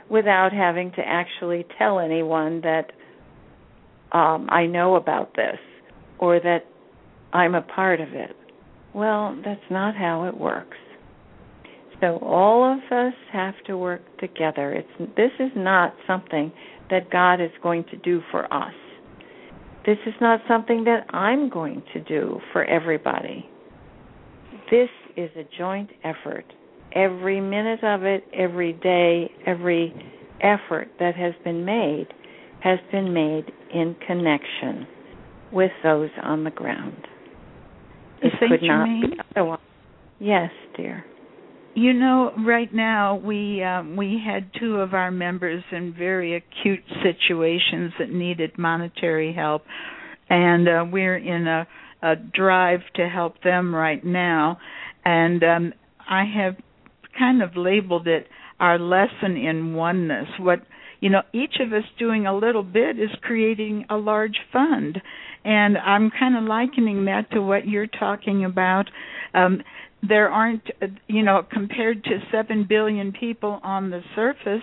[0.09, 2.93] without having to actually tell anyone that
[4.13, 5.59] um, I know about this
[6.19, 6.67] or that
[7.33, 8.37] I'm a part of it.
[8.95, 10.77] Well, that's not how it works.
[12.01, 14.73] So all of us have to work together.
[14.73, 16.53] It's this is not something
[16.91, 18.75] that God is going to do for us.
[19.87, 23.49] This is not something that I'm going to do for everybody.
[24.71, 26.45] This is a joint effort.
[26.95, 29.95] Every minute of it, every day, every
[30.41, 32.09] effort that has been made
[32.63, 34.87] has been made in connection
[35.53, 37.07] with those on the ground.
[38.23, 39.61] It could not be otherwise.
[40.19, 41.05] Yes, dear.
[41.75, 46.85] You know, right now we um, we had two of our members in very acute
[47.03, 49.63] situations that needed monetary help,
[50.29, 51.67] and uh, we're in a,
[52.03, 54.59] a drive to help them right now.
[55.05, 55.73] And um,
[56.09, 56.57] I have
[57.19, 58.27] kind of labeled it
[58.61, 60.29] our lesson in oneness.
[60.39, 60.61] What
[61.01, 65.01] you know, each of us doing a little bit is creating a large fund.
[65.45, 68.87] And I'm kind of likening that to what you're talking about.
[69.35, 69.63] Um,
[70.03, 70.65] there aren't,
[71.07, 74.63] you know, compared to 7 billion people on the surface,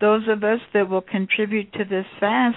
[0.00, 2.56] those of us that will contribute to this fast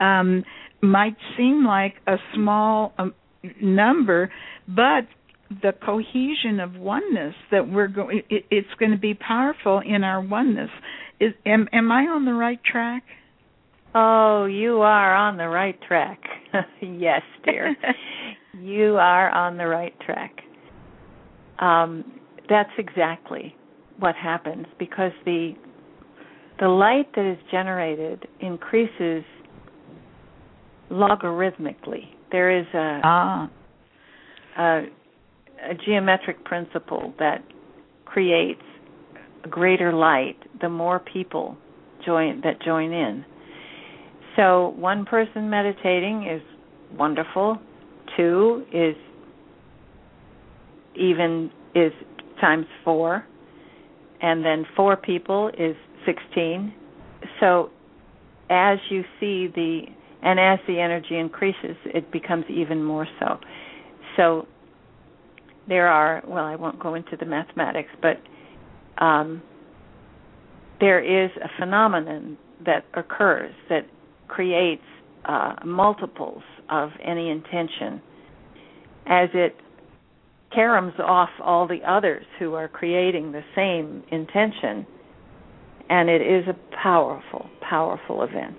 [0.00, 0.44] um,
[0.80, 3.14] might seem like a small um,
[3.60, 4.30] number,
[4.68, 5.06] but
[5.62, 10.20] the cohesion of oneness that we're going it, it's going to be powerful in our
[10.20, 10.70] oneness
[11.20, 13.04] is am am i on the right track
[13.96, 16.20] oh you are on the right track
[16.82, 17.74] yes dear
[18.60, 20.36] you are on the right track
[21.58, 22.04] um,
[22.48, 23.54] that's exactly
[23.98, 25.54] what happens because the
[26.60, 29.24] the light that is generated increases
[30.90, 32.04] logarithmically.
[32.32, 33.50] There is a, ah.
[34.58, 34.62] a,
[35.70, 37.44] a geometric principle that
[38.04, 38.62] creates
[39.44, 41.56] a greater light the more people
[42.04, 43.24] join that join in.
[44.36, 46.42] So one person meditating is
[46.96, 47.58] wonderful.
[48.16, 48.94] Two is
[50.94, 51.92] even is
[52.40, 53.24] times four,
[54.20, 56.72] and then four people is sixteen.
[57.40, 57.70] So
[58.50, 59.82] as you see the
[60.22, 63.38] and as the energy increases, it becomes even more so.
[64.16, 64.46] So
[65.68, 68.20] there are well, I won't go into the mathematics, but
[69.02, 69.42] um,
[70.80, 73.86] there is a phenomenon that occurs that
[74.28, 74.82] creates
[75.24, 78.00] uh, multiples of any intention
[79.06, 79.56] as it
[80.56, 84.86] caroms off all the others who are creating the same intention.
[85.88, 88.58] And it is a powerful, powerful event.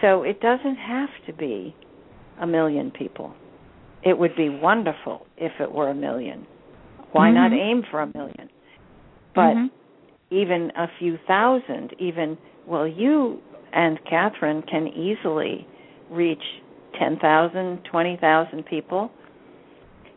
[0.00, 1.74] So it doesn't have to be
[2.40, 3.34] a million people.
[4.02, 6.46] It would be wonderful if it were a million.
[7.12, 7.34] Why mm-hmm.
[7.34, 8.48] not aim for a million?
[9.34, 10.34] But mm-hmm.
[10.34, 13.40] even a few thousand, even, well, you
[13.72, 15.66] and Kathryn can easily
[16.10, 16.42] reach
[16.98, 19.10] 10,000, 20,000 people.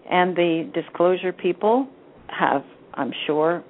[0.09, 1.87] And the disclosure people
[2.27, 2.63] have,
[2.93, 3.63] I'm sure,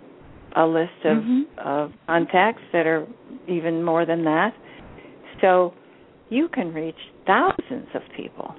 [0.56, 1.42] a list of, mm-hmm.
[1.60, 3.08] of contacts that are
[3.48, 4.54] even more than that.
[5.42, 5.74] So
[6.30, 6.96] you can reach
[7.26, 8.56] thousands of people.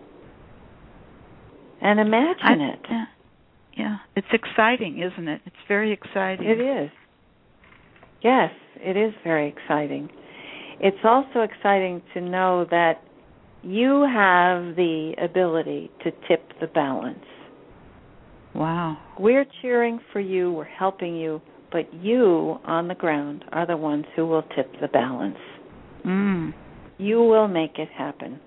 [1.81, 2.79] And imagine I, it.
[2.89, 3.05] Yeah.
[3.77, 5.41] yeah, it's exciting, isn't it?
[5.45, 6.47] It's very exciting.
[6.47, 6.91] It is.
[8.23, 10.09] Yes, it is very exciting.
[10.81, 13.03] It's also exciting to know that
[13.63, 17.25] you have the ability to tip the balance.
[18.55, 18.99] Wow.
[19.19, 21.41] We're cheering for you, we're helping you,
[21.73, 25.39] but you on the ground are the ones who will tip the balance.
[26.05, 26.55] Mm.
[26.99, 28.39] You will make it happen.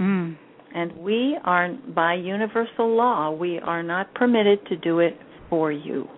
[0.00, 0.36] Mm.
[0.74, 5.16] And we are, by universal law, we are not permitted to do it
[5.48, 6.08] for you.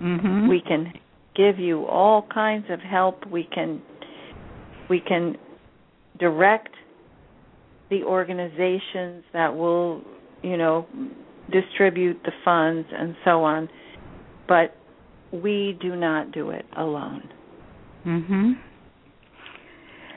[0.00, 0.48] Mm-hmm.
[0.48, 0.92] We can
[1.34, 3.26] give you all kinds of help.
[3.26, 3.82] We can
[4.88, 5.36] we can
[6.18, 6.70] direct
[7.90, 10.02] the organizations that will,
[10.42, 10.86] you know,
[11.50, 13.68] distribute the funds and so on.
[14.48, 14.76] But
[15.32, 17.28] we do not do it alone.
[18.04, 18.58] Mhm.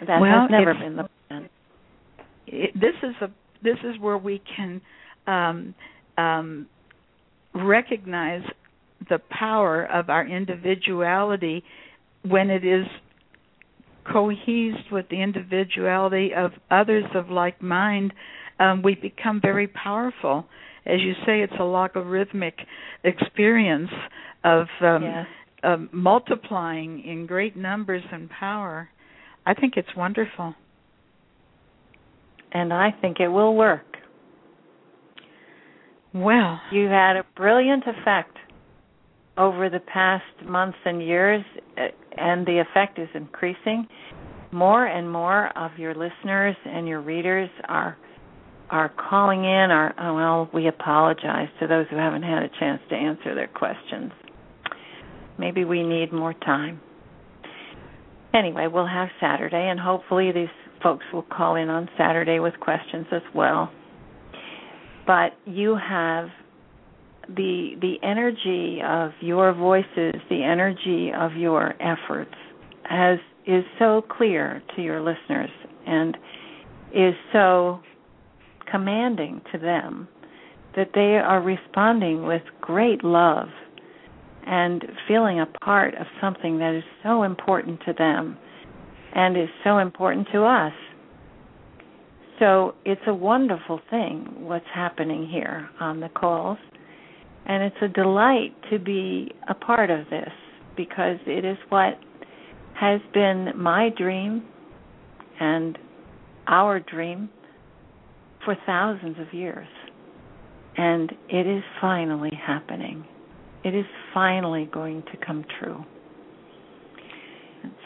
[0.06, 1.50] That well, has never been the plan.
[2.46, 3.32] It, this is a
[3.64, 4.82] this is where we can
[5.26, 5.74] um,
[6.18, 6.68] um,
[7.54, 8.44] recognize
[9.10, 11.64] the power of our individuality
[12.24, 12.86] when it is
[14.12, 18.14] cohesed with the individuality of others of like mind.
[18.60, 20.46] Um, we become very powerful.
[20.86, 22.56] As you say, it's a logarithmic
[23.04, 23.92] experience
[24.44, 25.26] of um, yes.
[25.64, 28.90] um, multiplying in great numbers and power.
[29.46, 30.56] I think it's wonderful.
[32.52, 33.84] And I think it will work.
[36.14, 38.38] Well, you had a brilliant effect
[39.38, 41.44] over the past months and years,
[41.78, 41.88] uh,
[42.18, 43.88] and the effect is increasing.
[44.52, 47.98] More and more of your listeners and your readers are
[48.70, 49.72] are calling in.
[49.72, 53.48] Are oh, well, we apologize to those who haven't had a chance to answer their
[53.48, 54.12] questions.
[55.38, 56.82] Maybe we need more time.
[58.34, 60.48] Anyway, we'll have Saturday, and hopefully these
[60.82, 63.72] folks will call in on Saturday with questions as well.
[65.06, 66.28] But you have
[67.28, 72.36] the the energy of your voices, the energy of your efforts
[72.84, 75.50] has is so clear to your listeners
[75.86, 76.18] and
[76.94, 77.80] is so
[78.70, 80.08] commanding to them
[80.76, 83.48] that they are responding with great love
[84.46, 88.38] and feeling a part of something that is so important to them
[89.14, 90.74] and is so important to us.
[92.40, 96.60] So it's a wonderful thing what's happening here on the calls.
[97.48, 100.30] And it's a delight to be a part of this
[100.76, 101.98] because it is what
[102.80, 104.44] has been my dream
[105.40, 105.78] and
[106.48, 107.30] our dream
[108.44, 109.68] for thousands of years.
[110.78, 113.06] And it is finally happening.
[113.64, 115.84] It is finally going to come true.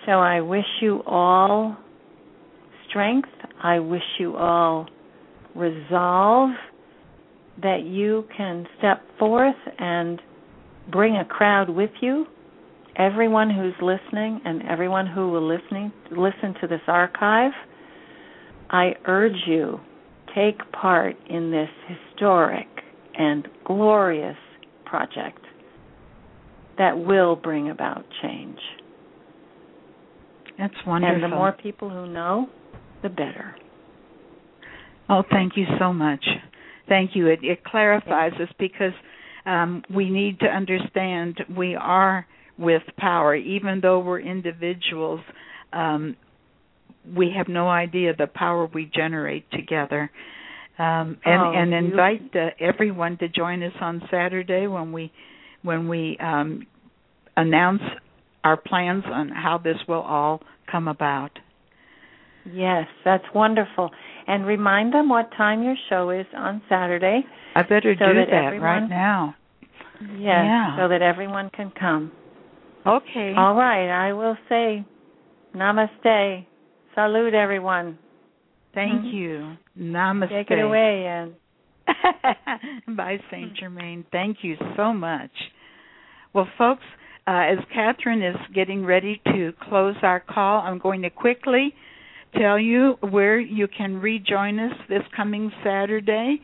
[0.05, 1.77] So I wish you all
[2.89, 3.29] strength.
[3.63, 4.87] I wish you all
[5.55, 6.51] resolve
[7.61, 10.21] that you can step forth and
[10.91, 12.25] bring a crowd with you.
[12.95, 17.51] Everyone who's listening and everyone who will listening listen to this archive,
[18.69, 19.79] I urge you
[20.35, 22.67] take part in this historic
[23.17, 24.37] and glorious
[24.85, 25.39] project
[26.77, 28.59] that will bring about change.
[30.57, 31.15] That's wonderful.
[31.15, 32.47] And the more people who know,
[33.03, 33.55] the better.
[35.09, 36.23] Oh, thank you so much.
[36.87, 37.27] Thank you.
[37.27, 38.93] It, it clarifies us because
[39.45, 42.25] um, we need to understand we are
[42.57, 45.21] with power, even though we're individuals.
[45.73, 46.15] Um,
[47.15, 50.11] we have no idea the power we generate together.
[50.77, 55.11] Um, and, oh, and invite uh, everyone to join us on Saturday when we
[55.63, 56.65] when we um,
[57.37, 57.81] announce
[58.43, 60.41] our plans on how this will all
[60.71, 61.31] come about.
[62.51, 63.91] Yes, that's wonderful.
[64.31, 67.25] And remind them what time your show is on Saturday.
[67.53, 69.35] I better so do that, that everyone, right now.
[69.99, 70.77] Yes, yeah.
[70.77, 72.13] so that everyone can come.
[72.87, 73.33] Okay.
[73.37, 74.85] All right, I will say
[75.53, 76.45] namaste.
[76.95, 77.99] Salute everyone.
[78.73, 79.17] Thank mm-hmm.
[79.17, 79.57] you.
[79.77, 80.29] Namaste.
[80.29, 81.35] Take it away, Anne.
[82.95, 84.05] Bye, Saint Germain.
[84.13, 85.31] Thank you so much.
[86.33, 86.83] Well, folks,
[87.27, 91.73] uh, as Kathryn is getting ready to close our call, I'm going to quickly
[92.37, 96.41] tell you where you can rejoin us this coming Saturday.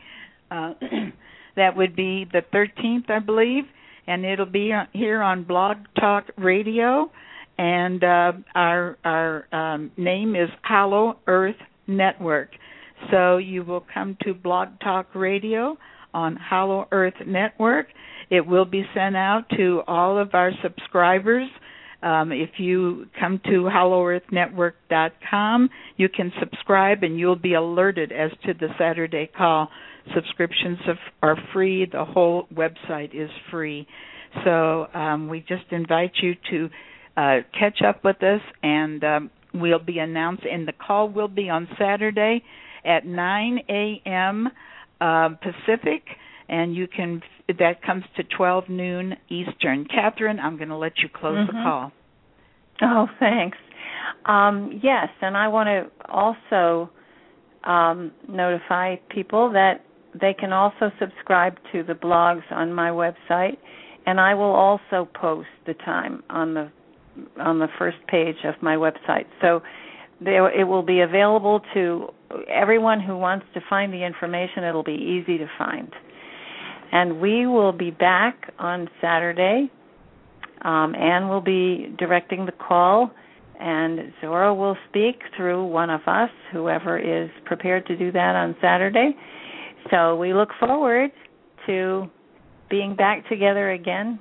[0.50, 0.74] Uh,
[1.56, 3.64] that would be the 13th, I believe,
[4.06, 7.10] and it'll be here on Blog Talk Radio.
[7.58, 11.56] And uh, our our um, name is Hollow Earth
[11.88, 12.50] Network.
[13.10, 15.76] So you will come to Blog Talk Radio
[16.14, 17.86] on Hollow Earth Network.
[18.30, 21.48] It will be sent out to all of our subscribers.
[22.02, 28.54] Um, if you come to hollowearthnetwork.com, you can subscribe and you'll be alerted as to
[28.54, 29.68] the Saturday call.
[30.14, 30.78] Subscriptions
[31.22, 31.86] are free.
[31.90, 33.88] The whole website is free.
[34.44, 36.70] So um, we just invite you to
[37.16, 40.50] uh, catch up with us, and um, we'll be announcing.
[40.52, 42.44] And the call will be on Saturday
[42.84, 44.48] at 9 a.m.
[45.00, 46.04] Uh, Pacific,
[46.48, 49.86] and you can that comes to 12 noon Eastern.
[49.86, 51.56] Kathryn, I'm going to let you close mm-hmm.
[51.56, 51.92] the call.
[52.82, 53.56] Oh, thanks.
[54.26, 56.90] Um, yes, and I want to also
[57.64, 59.84] um, notify people that
[60.18, 63.56] they can also subscribe to the blogs on my website,
[64.06, 66.70] and I will also post the time on the
[67.40, 69.26] on the first page of my website.
[69.40, 69.60] So
[70.20, 72.08] there, it will be available to
[72.48, 74.62] everyone who wants to find the information.
[74.62, 75.92] It'll be easy to find.
[76.92, 79.70] And we will be back on Saturday.
[80.62, 83.10] Um, Anne will be directing the call,
[83.60, 88.56] and Zorra will speak through one of us, whoever is prepared to do that on
[88.60, 89.10] Saturday.
[89.90, 91.10] So we look forward
[91.66, 92.06] to
[92.70, 94.18] being back together again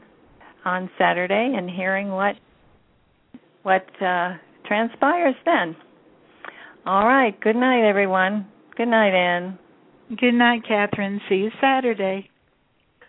[0.66, 2.36] on Saturday and hearing what
[3.64, 4.36] what uh,
[4.66, 5.76] transpires then.
[6.86, 7.38] All right.
[7.42, 8.48] Good night, everyone.
[8.78, 9.60] Good night, Anne.
[10.10, 11.20] Good night, Kathryn.
[11.28, 12.30] See you Saturday.